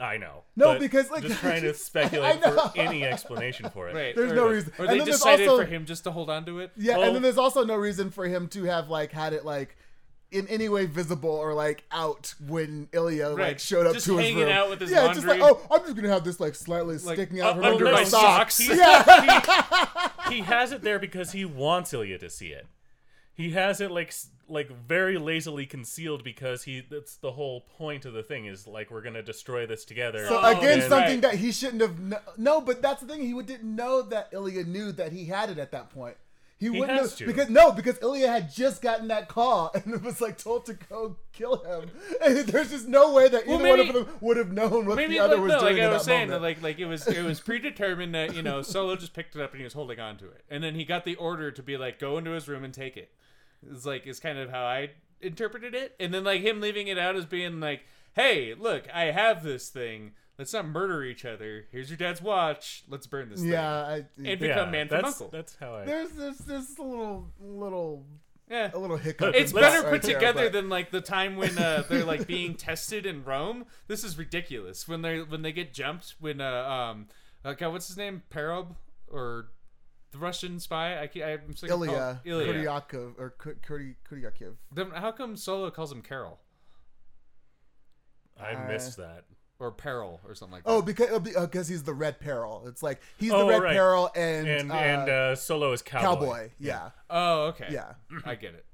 [0.00, 0.44] I know.
[0.56, 3.94] No, but because, like, just trying to speculate for any explanation for it.
[3.94, 4.72] right There's or, no reason.
[4.78, 6.96] or And they then decided also- for him just to hold on to it Yeah,
[6.96, 9.76] Well- and then there's also no reason for him to have like had it like
[10.32, 14.34] in any way visible or like out when Ilya like showed up Just to his
[14.34, 16.24] room just hanging out with his yeah, it's just like, oh, I'm just gonna have
[16.24, 18.56] this like slightly Like, sticking out uh, from under under my socks.
[18.56, 18.76] socks.
[18.78, 22.66] Yeah, He has it there because he wants Ilya to see it.
[23.34, 24.12] He has it like
[24.48, 28.90] like very lazily concealed because he that's the whole point of the thing is like
[28.90, 30.26] we're gonna destroy this together.
[30.26, 31.22] so Oh, again, something right.
[31.22, 31.96] that he shouldn't have.
[31.96, 33.22] kn- No, but that's the thing.
[33.22, 36.16] He didn't know that Ilya knew that he had it at that point.
[36.70, 37.26] He, wouldn't has have to.
[37.26, 40.74] because no, because Ilya had just gotten that call and it was like told to
[40.74, 41.90] go kill him.
[42.24, 44.96] And there's just no way that Well, either one of them would have known what
[44.96, 46.42] Maybe the other like, was no, doing like I was saying, moment.
[46.42, 49.42] that, like like it was it was predetermined that you know Solo just picked it
[49.42, 51.62] up and he was holding on to it, and then he got the order to
[51.62, 53.10] be like go into his room and take it.
[53.70, 56.98] It's like is kind of how I interpreted it, and then like him leaving it
[56.98, 61.66] out as being like, hey, look, I have this thing, let's not murder each other.
[61.72, 62.84] Here's your dad's watch.
[62.88, 64.26] Let's burn this Yeah, I, thing.
[64.26, 65.28] And Yeah, become man from that's, uncle.
[65.30, 65.84] That's how I.
[65.84, 68.04] there's there's there's a little little
[68.50, 68.70] Yeah.
[68.74, 69.34] a little hiccup.
[69.34, 72.04] It's better that put right there, together but- than like the time when uh, they're
[72.04, 73.66] like being tested in Rome.
[73.88, 74.86] This is ridiculous.
[74.88, 77.08] When they when they get jumped when uh, um
[77.44, 78.76] uh, God, what's his name Perob
[79.08, 79.48] or
[80.12, 81.00] the Russian spy?
[81.00, 82.46] I can't, I'm sick of call- Ilya, Ilya.
[82.52, 84.54] Kuryakov or Kur- Kur- Kuryakov.
[84.72, 86.38] Then how come Solo calls him Carol
[88.40, 89.24] I Uh, missed that.
[89.62, 90.70] Or Peril or something like that?
[90.70, 92.64] Oh, because because he's the Red Peril.
[92.66, 93.72] It's like he's the Oh, Red right.
[93.72, 96.02] Peril and And uh, and uh, Solo is cowboy.
[96.06, 96.50] Cowboy.
[96.58, 97.68] Yeah, oh, okay.
[97.70, 97.92] yeah.
[98.24, 98.66] I get it.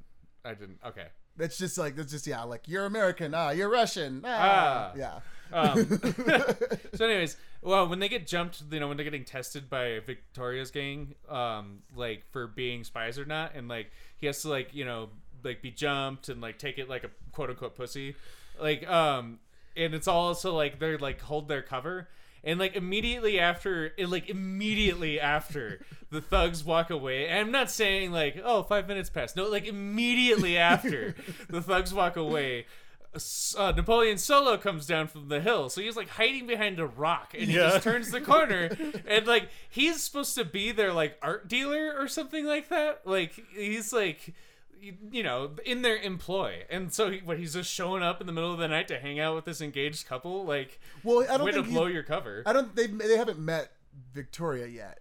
[0.44, 0.78] I didn't.
[0.86, 1.06] Okay.
[1.36, 2.42] That's just like that's just yeah.
[2.42, 3.34] Like you're American.
[3.34, 4.22] Ah, you're Russian.
[4.24, 4.92] Ah, Ah.
[4.96, 5.20] yeah.
[5.50, 6.00] Um,
[6.94, 10.70] so, anyways, well, when they get jumped, you know, when they're getting tested by Victoria's
[10.70, 14.84] gang, um, like for being spies or not, and like he has to like you
[14.84, 15.10] know
[15.44, 18.14] like be jumped and like take it like a quote unquote pussy,
[18.60, 19.38] like um,
[19.78, 22.08] and it's also like they're like hold their cover.
[22.44, 27.70] And like immediately after, it, like immediately after the thugs walk away, and I'm not
[27.70, 29.36] saying like oh five minutes passed.
[29.36, 31.14] No, like immediately after
[31.50, 32.66] the thugs walk away,
[33.58, 37.34] uh, Napoleon Solo comes down from the hill, so he's like hiding behind a rock,
[37.34, 37.70] and he Yeah.
[37.70, 38.70] just turns the corner,
[39.08, 43.00] and like he's supposed to be their like art dealer or something like that.
[43.04, 44.32] Like he's like,
[44.80, 48.26] you, you know, in their employ, and so he, what he's just showing up in
[48.26, 50.44] the middle of the night to hang out with this engaged couple.
[50.44, 52.42] Like, Well, I don't way to blow your cover.
[52.46, 52.74] I don't.
[52.74, 53.72] They they haven't met
[54.14, 55.00] Victoria yet.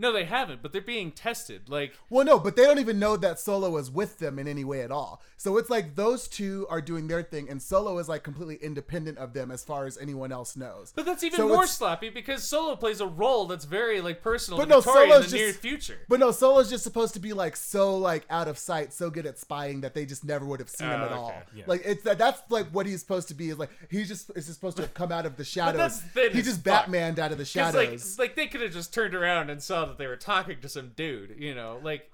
[0.00, 1.68] No, they haven't, but they're being tested.
[1.68, 4.64] Like, Well, no, but they don't even know that Solo is with them in any
[4.64, 5.22] way at all.
[5.36, 9.18] So it's like those two are doing their thing, and Solo is like completely independent
[9.18, 10.92] of them as far as anyone else knows.
[10.96, 14.58] but that's even So more sloppy because Solo plays a role that's very like personal
[14.58, 15.98] But to no, Victoria in Solo's the near future.
[16.08, 19.26] But no, Solo's just supposed to be like so like out of sight, so good
[19.26, 21.14] at spying that they just never would have seen him Oh, at okay.
[21.20, 21.34] all.
[21.54, 21.64] Yeah.
[21.66, 24.46] Like it's that that's like what he's supposed to be is like he's just is
[24.46, 26.00] just supposed to have come out of the shadows.
[26.14, 26.60] he just.
[26.70, 28.18] Batmaned out of the shadows.
[28.18, 30.68] like, like they could have just turned around and saw that they were talking to
[30.68, 32.10] some dude, you know, like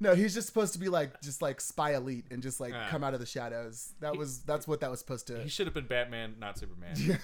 [0.00, 2.88] no, he's just supposed to be like just like spy elite and just like Ah.
[2.90, 3.92] come out of the shadows.
[4.00, 5.40] That was that's what that was supposed to.
[5.40, 6.94] he should have been Batman, not Superman.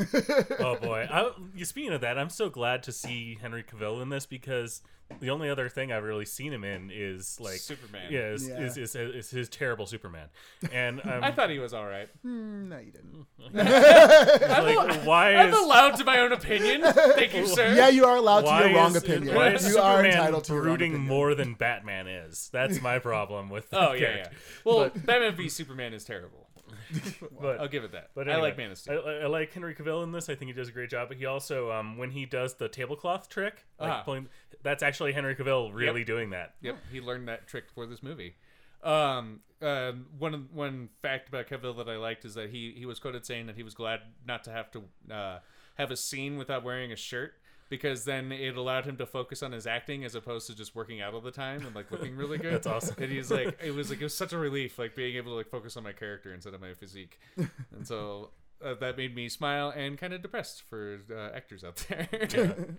[0.61, 1.09] oh boy!
[1.11, 4.83] I, you- speaking of that, I'm so glad to see Henry Cavill in this because
[5.19, 8.11] the only other thing I've really seen him in is like Superman.
[8.11, 8.61] Yeah, is, Yeah.
[8.61, 10.29] Is, is, is his terrible Superman,
[10.73, 12.09] and um, I thought he was all right.
[12.23, 13.27] Hmm, no, you didn't.
[13.53, 16.83] like why I'm is allowed to my own opinion.
[16.83, 17.75] Thank you, sir.
[17.75, 19.35] Yeah, you are allowed to why your wrong opinion.
[19.35, 21.09] Why is you are entitled to your wrong brooding opinion.
[21.09, 22.49] more than Batman is?
[22.53, 23.67] That's my problem with.
[23.73, 24.15] Oh that yeah, yeah.
[24.15, 24.37] character.
[24.65, 26.50] Well, Batman v Superman is terrible.
[27.41, 28.11] But I'll give it that.
[28.15, 29.03] But I like Man of Steel.
[29.07, 30.29] I, I like Henry Cavill in this.
[30.29, 31.09] I think he does a great job.
[31.09, 34.03] But he also, um, when he does the tablecloth trick, like Uh-huh.
[34.03, 34.29] pulling,
[34.63, 36.07] that's actually Henry Cavill really Yep.
[36.07, 36.55] doing that.
[36.61, 38.35] Yep, he learned that trick for this movie.
[38.83, 42.99] Um, uh, one one fact about Cavill that I liked is that he he was
[42.99, 45.39] quoted saying that he was glad not to have to uh,
[45.77, 47.35] have a scene without wearing a shirt
[47.71, 51.01] because then it allowed him to focus on his acting as opposed to just working
[51.01, 52.53] out all the time and like looking really good.
[52.53, 52.97] That's awesome.
[53.03, 55.37] And he's like, it was like it was such a relief, like being able to
[55.37, 58.31] like focus on my character instead of my physique, and so.
[58.63, 62.07] Uh, that made me smile and kind of depressed for uh, actors out there.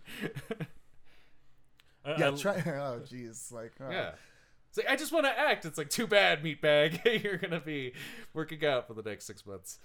[2.05, 2.53] I- Yeah, I- try.
[2.67, 3.89] Oh, jeez, like oh.
[3.89, 4.11] Yeah.
[4.69, 5.65] It's like I just want to act.
[5.65, 7.23] It's like too bad, meatbag.
[7.23, 7.93] You're gonna be
[8.33, 9.79] working out for the next six months.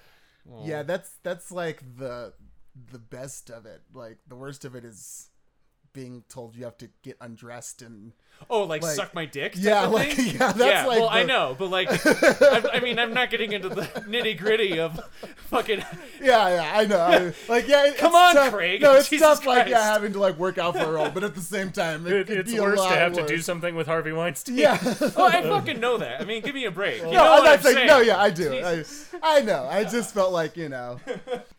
[0.52, 0.66] Oh.
[0.66, 2.34] Yeah, that's that's like the
[2.92, 3.82] the best of it.
[3.94, 5.30] Like the worst of it is
[5.92, 8.12] being told you have to get undressed and
[8.50, 9.54] Oh, like, like- suck my dick.
[9.56, 10.26] Yeah, like- thing?
[10.38, 10.86] yeah, that's yeah.
[10.86, 14.36] like Well, I know, but like, I, I mean, I'm not getting into the nitty
[14.36, 14.92] gritty of
[15.48, 15.78] fucking.
[16.20, 16.98] yeah, yeah, I know.
[17.00, 18.52] I, like yeah, it- Come on, tough.
[18.52, 18.82] Craig.
[18.82, 19.46] No, it's Jesus tough.
[19.46, 22.06] Like yeah, having to like work out for a role, but at the same time,
[22.06, 24.12] it, it- could it's be a worse to lot have to do something with Harvey
[24.12, 24.58] Weinstein.
[24.58, 24.76] Yeah.
[25.16, 26.20] Oh, I fucking know that.
[26.20, 26.98] I mean, give me a break.
[26.98, 27.86] You no, know I'm what not I'm saying, saying?
[27.86, 28.00] no.
[28.00, 28.52] Yeah, I do.
[28.62, 28.84] I,
[29.22, 29.66] I know.
[29.70, 31.00] I just felt like you know.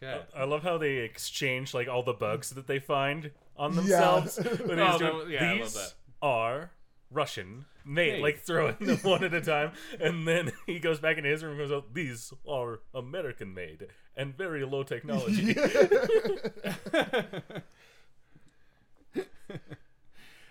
[0.01, 0.25] God.
[0.36, 4.38] I love how they exchange like all the bugs that they find on themselves.
[4.65, 5.93] When Oh, he's that doing, was- yeah, I love These that.
[6.21, 6.71] are
[7.10, 8.21] Russian made, Made.
[8.21, 11.60] like throwing them one at a time, and then he goes back into his room
[11.60, 15.55] and goes, oh, "These are American made and very low technology."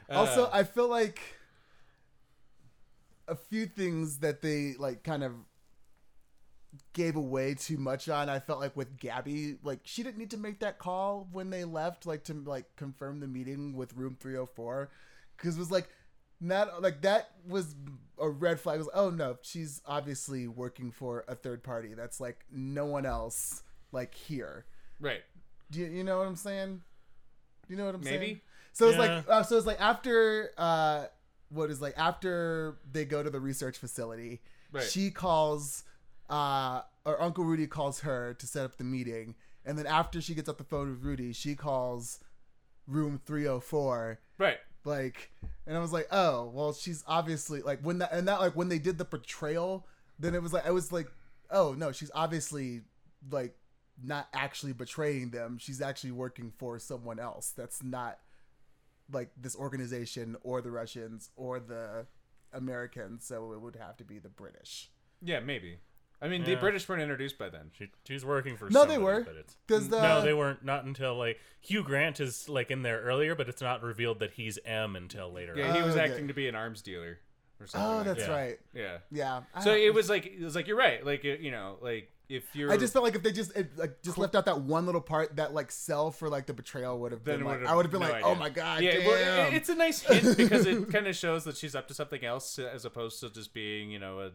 [0.09, 1.19] Also, uh, I feel like
[3.27, 5.33] a few things that they like kind of
[6.93, 8.29] gave away too much on.
[8.29, 11.65] I felt like with Gabby, like she didn't need to make that call when they
[11.65, 14.91] left, like to like confirm the meeting with Room Three Hundred Four,
[15.37, 15.89] because it was like
[16.41, 17.75] not like that was
[18.19, 18.77] a red flag.
[18.77, 21.95] It was oh no, she's obviously working for a third party.
[21.95, 24.67] That's like no one else like here.
[25.01, 25.23] Right.
[25.71, 26.83] Do you, you know what I'm saying?
[27.67, 28.21] Do you know what I'm saying?
[28.21, 28.43] Maybe.
[28.73, 29.17] So it's Yeah.
[29.17, 31.07] like uh, so it's like after uh
[31.49, 34.41] what is like after they go to the research facility,
[34.73, 34.83] Right.
[34.83, 35.85] she calls
[36.29, 39.35] uh or Uncle Rudy calls her to set up the meeting.
[39.65, 42.21] And then after she gets off the phone with Rudy, she calls
[42.87, 44.59] room 304 Right.
[44.85, 45.33] like
[45.67, 48.69] and i was like oh well she's obviously like when that and that like when
[48.69, 49.85] they did the portrayal
[50.21, 51.09] then it was like i was like
[51.51, 52.83] oh no she's obviously
[53.29, 53.57] like
[54.05, 55.57] not actually betraying them.
[55.59, 58.19] She's actually working for someone else that's not
[59.11, 62.07] like this organization or the russians or the
[62.53, 63.27] americans.
[63.27, 64.91] So it would have to be the british.
[65.23, 65.79] Yeah, maybe.
[66.23, 66.61] I mean, the Yeah.
[66.61, 67.71] British weren't introduced by then.
[67.77, 68.71] She, she's working for.
[68.71, 69.21] No, they somebody, were.
[69.25, 70.65] But it's, because the no, they weren't.
[70.65, 74.33] Not until like Hugh Grant is like in there earlier, but it's not revealed that
[74.33, 75.55] he's M until later.
[75.57, 75.77] Yeah, on.
[75.77, 76.11] he was Oh, okay.
[76.13, 77.19] acting to be an arms dealer
[77.61, 77.91] or something.
[77.91, 78.31] oh like that's Yeah.
[78.35, 78.81] right that.
[78.81, 78.99] yeah.
[79.11, 81.05] yeah I So don't- it was like it was like you're right.
[81.05, 83.77] Like it- you know, like if you're I just felt like if they just it,
[83.79, 86.99] like just left out that one little part that like sell for like the betrayal
[87.01, 88.27] would have been like would've I would have been no like idea.
[88.27, 89.07] oh my god yeah, damn.
[89.07, 91.95] well, it- it's a nice hint because it kind of shows that she's up to
[91.95, 94.31] something else as opposed to just being you know a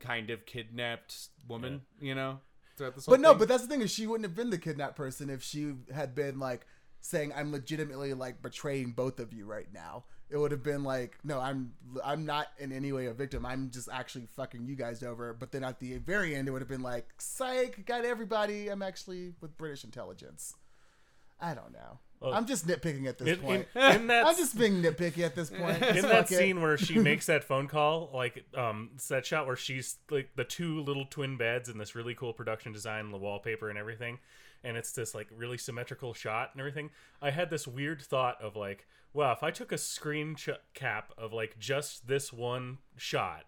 [0.00, 1.82] kind of kidnapped woman.
[2.00, 2.40] You know,
[2.76, 3.38] throughout this whole But no, thing.
[3.40, 6.14] but that's the thing is she wouldn't have been the kidnapped person if she had
[6.14, 6.66] been like
[7.00, 10.04] saying I'm legitimately like betraying both of you right now.
[10.30, 11.72] It would have been like, no, I'm
[12.04, 13.46] I'm not in any way a victim.
[13.46, 15.32] I'm just actually fucking you guys over.
[15.32, 18.68] But then at the very end, it would have been like, psych, got everybody.
[18.68, 20.54] I'm actually with British intelligence.
[21.40, 22.00] I don't know.
[22.22, 23.68] I'm just nitpicking at this in, in, point.
[23.74, 25.82] in that I'm just being nitpicky at this point.
[25.82, 26.36] in Fuck that it.
[26.36, 30.30] scene where she makes that phone call, like um, it's that shot where she's like
[30.36, 34.18] the two little twin beds and this really cool production design, the wallpaper and everything,
[34.64, 36.90] and it's this like really symmetrical shot and everything.
[37.22, 41.12] I had this weird thought of like, wow, if I took a screen ch- cap
[41.16, 43.44] of like just this one shot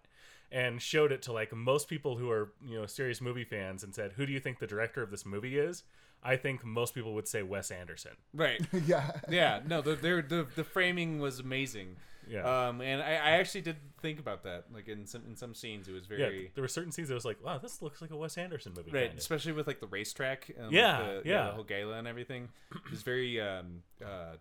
[0.51, 3.93] and showed it to like most people who are you know serious movie fans and
[3.93, 5.83] said, who do you think the director of this movie is?
[6.23, 8.11] I think most people would say Wes Anderson.
[8.33, 8.61] right.
[8.85, 9.11] yeah.
[9.29, 11.95] Yeah, no, the the the, the framing was amazing.
[12.27, 12.67] Yeah.
[12.67, 14.65] Um, and I, I actually did think about that.
[14.71, 16.21] Like in some in some scenes, it was very.
[16.21, 18.37] yeah, very there were certain scenes that was like, wow, this looks like a Wes
[18.37, 18.91] Anderson movie.
[18.91, 19.17] right, kinda.
[19.17, 20.49] especially with like the racetrack.
[20.55, 21.45] And, like, Yeah, the, yeah.
[21.47, 22.49] the whole gala and everything.
[22.85, 24.35] It was very um uh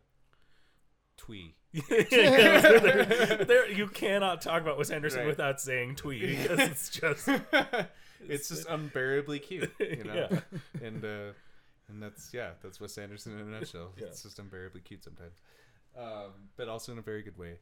[1.17, 1.55] twee.
[1.73, 5.29] Yeah, there- there- you cannot talk about Wes Anderson Right.
[5.29, 7.29] without saying twee because it's just
[8.29, 10.29] it's just unbearably cute, you know.
[10.31, 10.41] Yeah.
[10.87, 11.33] And uh,
[11.91, 13.93] and that's yeah, that's Wes Anderson in a nutshell.
[13.97, 14.07] Yeah.
[14.07, 15.41] It's just unbearably cute sometimes,
[15.99, 17.59] um, but also in a very good way.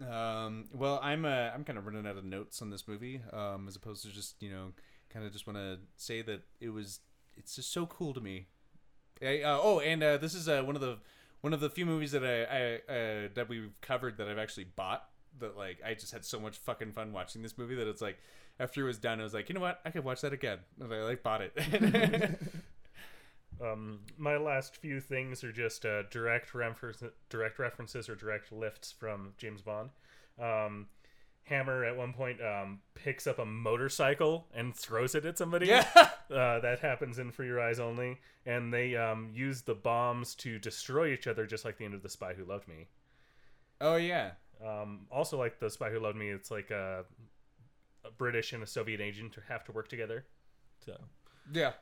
[0.00, 3.66] Um, well, I'm uh, I'm kind of running out of notes on this movie, um,
[3.68, 4.72] as opposed to just you know,
[5.10, 7.00] kind of just want to say that it was
[7.36, 8.46] it's just so cool to me.
[9.22, 10.98] I, uh, oh, and uh, this is uh, one of the
[11.40, 14.64] one of the few movies that I, I uh, that we've covered that I've actually
[14.64, 15.04] bought.
[15.38, 18.18] That like I just had so much fucking fun watching this movie that it's like
[18.58, 20.58] after it was done, I was like, you know what, I could watch that again.
[20.80, 21.52] And I like bought it.
[23.60, 28.92] um, my last few things are just uh, direct reference, direct references or direct lifts
[28.92, 29.90] from James Bond.
[30.40, 30.86] Um,
[31.44, 35.66] Hammer at one point um, picks up a motorcycle and throws it at somebody.
[35.66, 35.86] yeah.
[36.28, 40.58] Uh, that happens in For Your Eyes Only, and they um, use the bombs to
[40.58, 42.88] destroy each other, just like the end of The Spy Who Loved Me.
[43.80, 44.32] Oh yeah.
[44.60, 47.04] Um, also, like The Spy Who Loved Me, it's like a,
[48.04, 50.24] a British and a Soviet agent have to work together.
[50.84, 50.96] So
[51.52, 51.74] Yeah.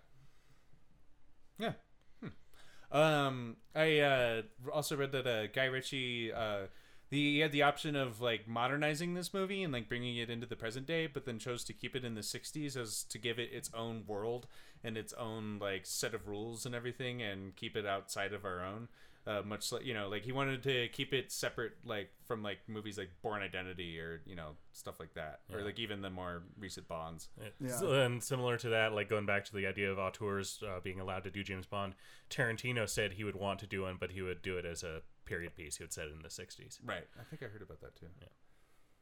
[1.58, 1.72] Yeah.
[2.20, 2.96] Hmm.
[2.96, 6.66] Um, I uh, also read that uh, Guy Ritchie uh,
[7.10, 10.46] the, he had the option of like modernizing this movie and like bringing it into
[10.46, 13.38] the present day, but then chose to keep it in the '60s as to give
[13.38, 14.46] it its own world
[14.82, 18.64] and its own like set of rules and everything, and keep it outside of our
[18.64, 18.88] own.
[19.26, 22.58] Uh, much like you know, like he wanted to keep it separate, like from like
[22.68, 26.42] movies like Bourne Identity or you know stuff like that, or like even the more
[26.58, 27.30] recent Bonds.
[27.40, 28.04] It's- Yeah.
[28.04, 31.24] And similar to that, like going back to the idea of auteurs uh, being allowed
[31.24, 31.94] to do James Bond,
[32.28, 35.00] Tarantino said he would want to do one, but he would do it as a
[35.24, 35.76] period piece.
[35.78, 36.78] He would set it in the 60s.
[36.84, 37.06] Right.
[37.18, 38.06] I think I heard about that too.
[38.20, 38.28] Yeah.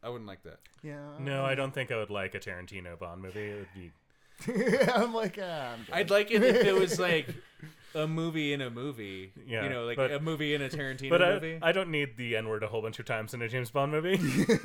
[0.05, 0.61] I wouldn't like that.
[0.85, 1.01] Yeah.
[1.19, 3.41] No, I don't think I would like a Tarantino Bond movie.
[3.49, 3.93] It would be.
[4.95, 5.87] I'm like, ah, I'm.
[5.93, 7.27] I'd like it if it was like
[7.95, 9.33] a movie in a movie.
[9.47, 11.59] Yeah, You know, like but- a movie in a Tarantino But I, movie.
[11.63, 13.93] I don't need the N word a whole bunch of times in a James Bond
[13.93, 14.19] movie.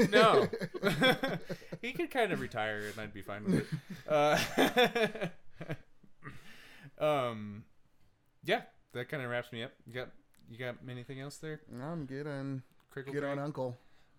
[0.12, 0.48] no.
[1.82, 5.32] he could kind of retire and I'd be fine with it.
[7.00, 7.64] Uh, um
[8.44, 8.62] yeah,
[8.94, 9.72] that kind of wraps me up.
[9.86, 10.10] You got
[10.50, 11.62] you got anything else there?
[11.82, 13.76] I'm good on Crickle good on Uncle.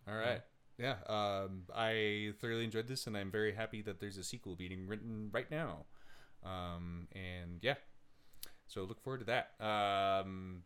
[0.06, 0.40] All right.
[0.78, 4.86] Yeah, um, I thoroughly enjoyed this, and I'm very happy that there's a sequel being
[4.86, 5.86] written right now.
[6.44, 7.74] Um, and yeah,
[8.68, 9.54] so look forward to that.
[9.64, 10.62] Um,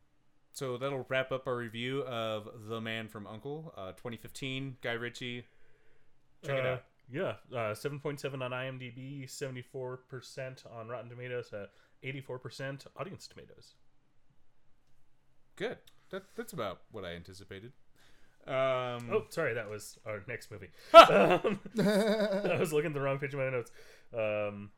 [0.52, 4.76] so that'll wrap up our review of The Man from Uncle, uh, 2015.
[4.82, 5.46] Guy Ritchie.
[6.44, 6.84] Check it Uh, out.
[7.11, 11.66] Yeah, uh, 7.7 on IMDb, 74% on Rotten Tomatoes, uh,
[12.03, 13.74] 84% audience tomatoes.
[15.57, 15.78] Good.
[16.11, 17.72] That, that's about what I anticipated.
[18.46, 20.70] Um, Oh, sorry, that was our next movie.
[20.94, 23.70] um, I was looking at the wrong page of my notes.
[24.12, 24.70] Um,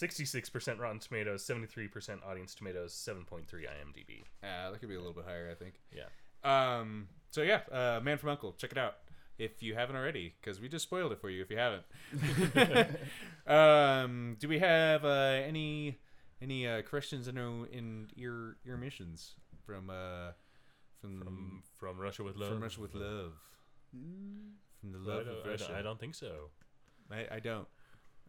[0.00, 4.22] 66% Rotten Tomatoes, 73% Audience Tomatoes, 7.3 IMDb.
[4.42, 5.80] Uh, that could be a little bit higher, I think.
[5.92, 6.08] Yeah.
[6.44, 7.08] Um.
[7.30, 8.94] So yeah, uh, Man from Uncle, check it out
[9.38, 11.84] if you haven't already, because we just spoiled it for you if you haven't.
[13.46, 14.36] um.
[14.38, 15.08] Do we have uh,
[15.46, 15.98] any
[16.40, 17.36] any uh, questions in
[17.72, 19.32] in your your missions
[19.64, 20.32] from uh
[21.00, 22.50] from From, from Russia with Love.
[22.50, 23.32] from Russia with love
[23.96, 25.66] Mm, from the I love don't, of I Russia?
[25.68, 26.50] don't- I don't think so.
[27.10, 27.66] I, I don't.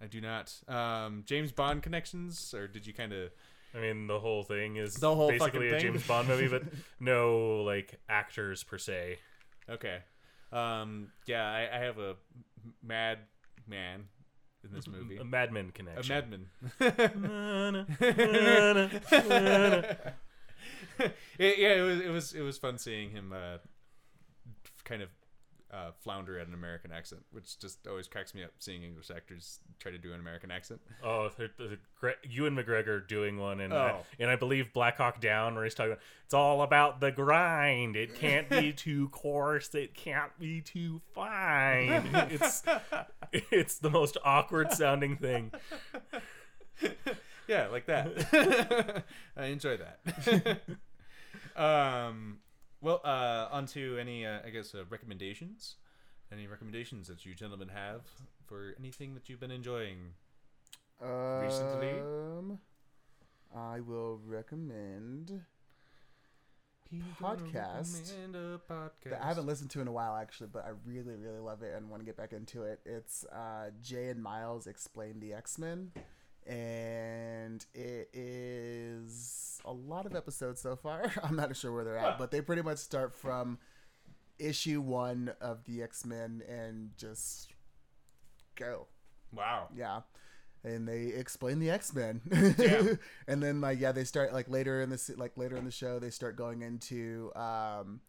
[0.01, 0.53] I do not.
[0.67, 3.31] Um, James Bond connections, or did you kind of?
[3.75, 5.79] I mean, the whole thing is The whole basically a?
[5.79, 6.63] James Bond movie, but
[6.99, 9.17] no like actors per se.
[9.69, 9.99] Okay.
[10.51, 12.15] Um, yeah, I, I have a
[12.81, 13.19] mad
[13.67, 14.05] man
[14.63, 15.17] in this movie.
[15.17, 16.47] A Mad Men A madman.
[21.37, 23.57] yeah, it was it was it was fun seeing him uh,
[24.83, 25.09] kind of
[25.74, 29.59] uh, flounder at an American accent, which just always cracks me up seeing English actors
[29.80, 30.80] try to do an American accent.
[31.03, 34.05] Oh, the, the, Gre- Ewan McGregor doing one, and I, Oh.
[34.20, 37.95] and I believe Black Hawk Down, where he's talking about it's all about the grind.
[37.97, 39.74] It can't be too coarse.
[39.76, 42.03] It can't be too fine.
[42.32, 42.63] It's
[43.32, 45.51] it's the most awkward sounding thing.
[47.47, 49.05] Yeah, like that.
[49.38, 50.59] I enjoy that.
[51.55, 52.39] um,
[52.82, 55.75] well, uh, on to any, uh, I guess, uh, recommendations.
[56.32, 58.01] Any recommendations that you gentlemen have
[58.45, 60.13] for anything that you've been enjoying?
[60.99, 61.99] Recently?
[61.99, 62.59] Um,
[63.55, 65.41] I will recommend.
[67.21, 69.09] Podcast Recommend a podcast.
[69.09, 71.75] that I haven't listened to in a while actually, but I really really love it
[71.75, 72.80] and want to get back into it.
[72.86, 75.91] It's uh, Jay and Miles explain the X Men,
[76.47, 81.11] and it is a lot of episodes so far.
[81.23, 83.59] I'm not sure where they're at, but they pretty much start from
[84.39, 87.53] issue one of the X Men and just
[88.55, 88.87] go.
[89.33, 89.67] Wow.
[89.75, 90.01] Yeah.
[90.63, 92.21] And they explain the X Men,
[92.57, 92.93] Yeah.
[93.27, 95.99] and then like yeah, they start like later in the like later in the show
[95.99, 98.01] they start going into um,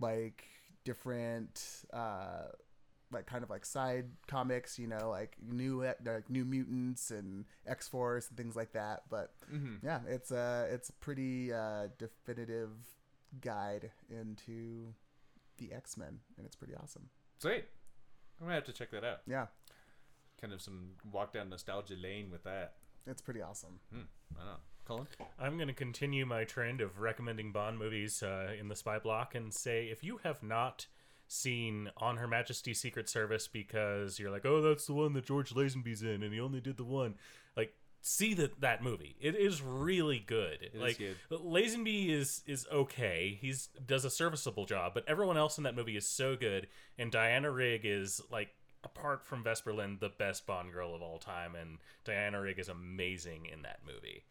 [0.00, 0.44] like
[0.84, 2.46] different uh,
[3.10, 7.88] like kind of like side comics, you know, like new like New Mutants and X
[7.88, 9.02] Force and things like that.
[9.10, 9.84] But Mm-hmm.
[9.86, 12.70] yeah, it's a it's a pretty uh, definitive
[13.40, 14.94] guide into
[15.58, 17.08] the X Men, and it's pretty awesome.
[17.38, 17.64] Sweet.
[18.40, 19.20] I'm gonna have to check that out.
[19.26, 19.46] Yeah,
[20.40, 22.74] Kind of some walk down nostalgia lane with that.
[23.06, 23.80] it's pretty awesome.
[23.92, 24.02] Hmm.
[24.36, 24.58] I don't know.
[24.84, 25.06] Colin.
[25.38, 29.34] I'm going to continue my trend of recommending Bond movies uh, in the spy block
[29.34, 30.86] and say if you have not
[31.28, 35.54] seen On Her Majesty's Secret Service because you're like, oh, that's the one that George
[35.54, 37.14] Lazenby's in and he only did the one,
[37.56, 39.16] like, see that that movie.
[39.20, 40.70] It is really good.
[40.72, 41.16] is like good.
[41.30, 43.38] Lazenby is is okay.
[43.40, 46.68] He's does a serviceable job, but everyone else in that movie is so good.
[46.98, 48.48] And Diana Rigg is like
[48.84, 52.68] apart from Vesper Lynd, the best Bond girl of all time, and Diana Rigg is
[52.68, 54.24] amazing in that movie.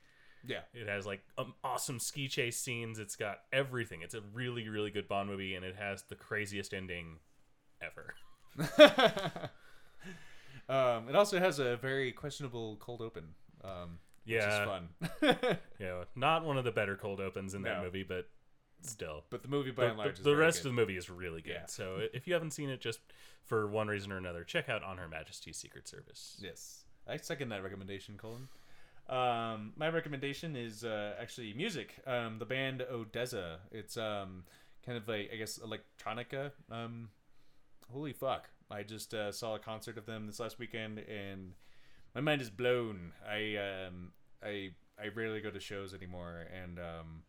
[0.46, 0.62] Yeah.
[0.74, 3.00] It has like um, awesome ski chase scenes.
[3.00, 4.02] It's got everything.
[4.02, 7.20] It's a really, really good Bond movie, and it has the craziest ending
[7.82, 8.14] ever.
[10.70, 13.30] um, it also has a very questionable cold open.
[13.64, 14.66] Um, Yeah.
[14.66, 14.68] which
[15.22, 15.58] is fun.
[15.80, 17.84] Yeah, not one of the better cold opens in that No.
[17.86, 18.30] movie, but
[18.82, 19.24] still.
[19.30, 20.70] but the movie by The, and large, the- is the very rest good.
[20.70, 21.54] of the movie is really good.
[21.54, 21.66] Yeah.
[21.68, 23.00] So if you haven't seen it, just
[23.46, 26.38] for one reason or another, check out On Her Majesty's Secret Service.
[26.42, 28.48] Yes, I second that recommendation, Colin.
[29.10, 31.96] Um, my recommendation is uh, actually music.
[32.06, 33.58] Um, the band ODESZA.
[33.72, 34.44] It's um,
[34.86, 36.52] kind of like I guess electronica.
[36.72, 37.10] Um,
[37.92, 38.50] holy fuck!
[38.70, 41.54] I just uh, saw a concert of them this last weekend, and
[42.14, 43.14] my mind is blown.
[43.28, 44.12] I um,
[44.44, 47.24] I I rarely go to shows anymore, and um,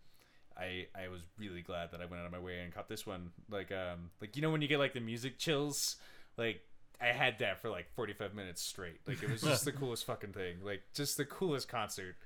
[0.57, 3.07] I I was really glad that I went out of my way and caught this
[3.07, 3.31] one.
[3.49, 5.97] Like um, like you know when you get like the music chills,
[6.37, 6.63] like
[7.01, 9.01] I had that for like 45 minutes straight.
[9.07, 10.57] Like it was just the coolest fucking thing.
[10.65, 12.17] Like just the coolest concert.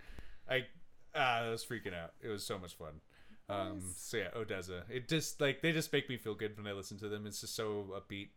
[0.48, 0.66] I
[1.14, 2.12] ah, I was freaking out.
[2.22, 3.00] It was so much fun.
[3.48, 3.96] Um, Nice.
[3.98, 4.82] so yeah, ODESZA.
[4.88, 7.26] It just like they just make me feel good when I listen to them.
[7.26, 8.28] It's just so upbeat,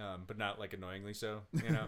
[0.00, 1.40] um, but not like annoyingly so.
[1.52, 1.86] You know,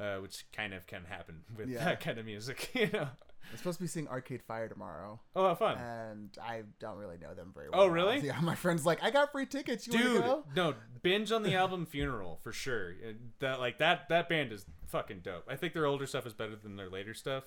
[0.00, 1.84] uh, which kind of can happen with Yeah.
[1.84, 2.70] that kind of music.
[2.74, 3.08] You know.
[3.50, 5.76] I'm supposed to be seeing Arcade Fire tomorrow, Oh, how fun.
[5.78, 7.82] and I don't really know them very well.
[7.82, 8.20] Oh, really?
[8.26, 9.86] Yeah, my friend's like, I got free tickets.
[9.86, 10.44] You Dude, go?
[10.56, 12.92] no, binge on the album Funeral for sure.
[12.92, 15.44] Uh, That like that that band is fucking dope.
[15.48, 17.44] I think their older stuff is better than their later stuff,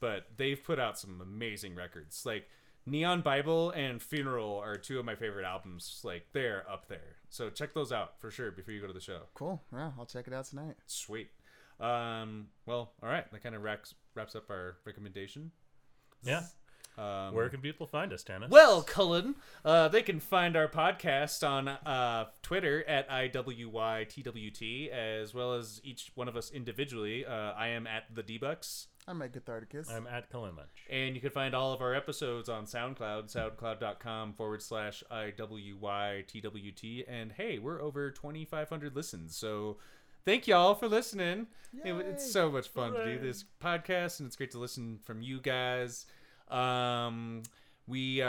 [0.00, 2.24] but they've put out some amazing records.
[2.26, 2.48] Like
[2.88, 6.00] Neon Bible and Funeral are two of my favorite albums.
[6.04, 7.16] Like they're up there.
[7.30, 9.22] So check those out for sure before you go to the show.
[9.34, 9.62] Cool.
[9.72, 10.76] Yeah, I'll check it out tonight.
[10.86, 11.30] Sweet.
[11.80, 13.30] Um, well, all right.
[13.30, 15.50] That kind of wraps wraps up our recommendation.
[16.22, 16.42] Yeah.
[16.98, 18.50] Um, Where can people find us, Tannis?
[18.50, 25.54] Well, Cullen, uh, they can find our podcast on uh, Twitter at IWYTWT, as well
[25.54, 27.26] as each one of us individually.
[27.26, 28.86] Uh, I am at the Debucks.
[29.06, 29.90] I'm at Catharticus.
[29.92, 30.68] I'm at Cullen Munch.
[30.90, 37.04] And you can find all of our episodes on SoundCloud, soundcloud.com forward slash IWYTWT.
[37.06, 39.36] And hey, we're over 2,500 listens.
[39.36, 39.76] So
[40.26, 41.46] thank y'all for listening.
[41.84, 45.22] It- it's so much fun to do this podcast, and it's great to listen from
[45.22, 46.04] you guys.
[46.48, 47.42] Um,
[47.86, 48.26] we, uh,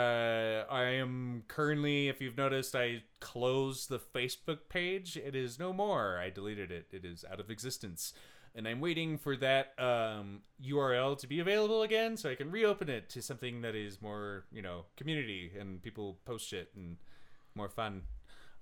[0.70, 5.16] I am currently, if you've noticed, I closed the Facebook page.
[5.16, 6.18] It is no more.
[6.18, 6.86] I deleted it.
[6.92, 8.14] It is out of existence.
[8.54, 12.88] And I'm waiting for that um, URL to be available again so I can reopen
[12.88, 16.96] it to something that is more, you know, community and people post shit and
[17.54, 18.02] more fun.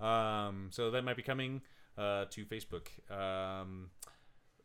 [0.00, 1.62] Um, so that might be coming
[1.98, 2.88] uh, to Facebook.
[3.10, 3.90] Um,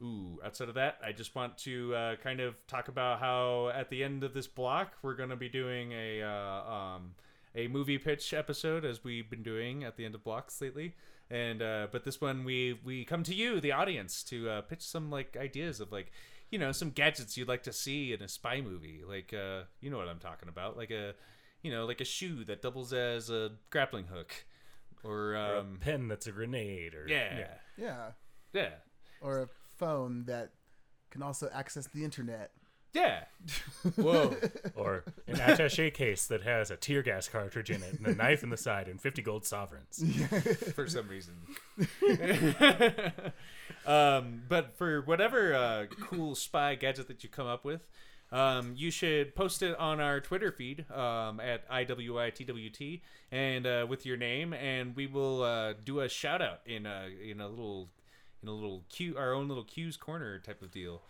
[0.02, 3.90] ooh, outside of that, I just want to uh, kind of talk about how at
[3.90, 7.16] the end of this block we're going to be doing a uh, um,
[7.56, 10.96] a movie pitch episode as we've been doing at the end of blocks lately.
[11.30, 14.82] And uh, but this one we we come to you, the audience, to uh, pitch
[14.82, 16.12] some like ideas of like
[16.50, 19.90] you know some gadgets you'd like to see in a spy movie, like uh, you
[19.90, 21.14] know what I'm talking about, like a
[21.62, 24.46] you know like a shoe that doubles as a grappling hook,
[25.04, 26.94] or Or um, a pen that's a grenade.
[26.96, 27.48] Or yeah,
[27.78, 28.12] yeah.
[28.54, 28.70] yeah,
[29.22, 29.48] Or a
[29.78, 30.52] phone that
[31.10, 32.52] can also access the internet.
[32.94, 33.24] yeah.
[33.96, 34.36] Whoa.
[34.76, 38.44] Or an attaché case that has a tear gas cartridge in it and a knife
[38.44, 40.04] in the side and 50 gold sovereigns.
[40.76, 41.36] for some reason.
[43.86, 47.88] um, but for whatever uh, cool spy gadget that you come up with,
[48.32, 53.02] um, you should post it on our Twitter feed um, at IWITWT
[53.32, 57.10] and uh, with your name, and we will uh, do a shout out in a
[57.30, 57.90] in a little
[58.42, 61.02] in a little Q our own little Q's corner type of deal.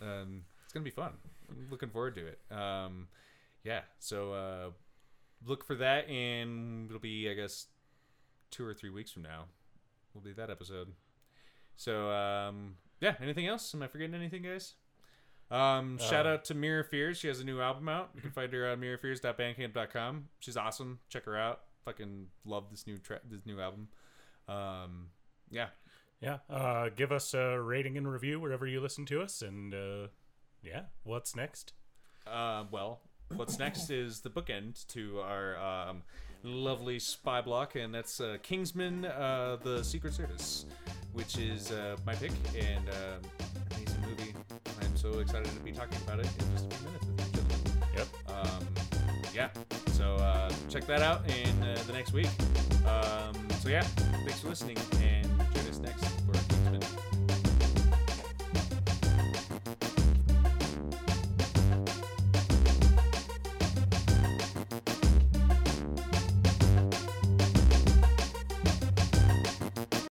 [0.00, 1.12] Um, it's gonna be fun.
[1.50, 2.38] I'm looking forward to it.
[2.56, 3.08] Um,
[3.64, 4.70] yeah, so uh,
[5.44, 7.66] look for that, and it'll be I guess
[8.50, 9.46] two or three weeks from now
[10.14, 10.92] will be that episode.
[11.76, 13.74] So um, yeah, anything else?
[13.74, 14.74] Am I forgetting anything, guys?
[15.50, 17.16] Um, shout Uh, out to Mirror Fears.
[17.18, 18.10] She has a new album out.
[18.14, 20.28] You can find her on mirrorfears.bandcamp.com.
[20.40, 20.98] She's awesome.
[21.08, 21.60] Check her out.
[21.84, 23.88] Fucking love this new tra- this new album.
[24.46, 25.08] Um,
[25.50, 25.68] yeah.
[26.20, 26.38] Yeah.
[26.50, 29.40] Uh, give us a rating and review wherever you listen to us.
[29.40, 30.08] And uh,
[30.62, 31.72] yeah, what's next?
[32.26, 33.00] Uh, well,
[33.34, 36.02] what's next is the bookend to our um,
[36.42, 40.66] lovely spy block, and that's uh, Kingsman: uh, The Secret Service,
[41.14, 43.18] which is uh, my pick and uh,
[43.70, 43.86] amazing movie.
[43.86, 43.87] I'm
[44.98, 47.06] so excited to be talking about it in just a few minutes.
[47.96, 48.08] Yep.
[48.28, 48.66] Um,
[49.32, 49.48] yeah.
[49.92, 52.28] So uh, check that out in uh, the next week.
[52.84, 56.97] Um, so yeah, thanks for listening, and join us next for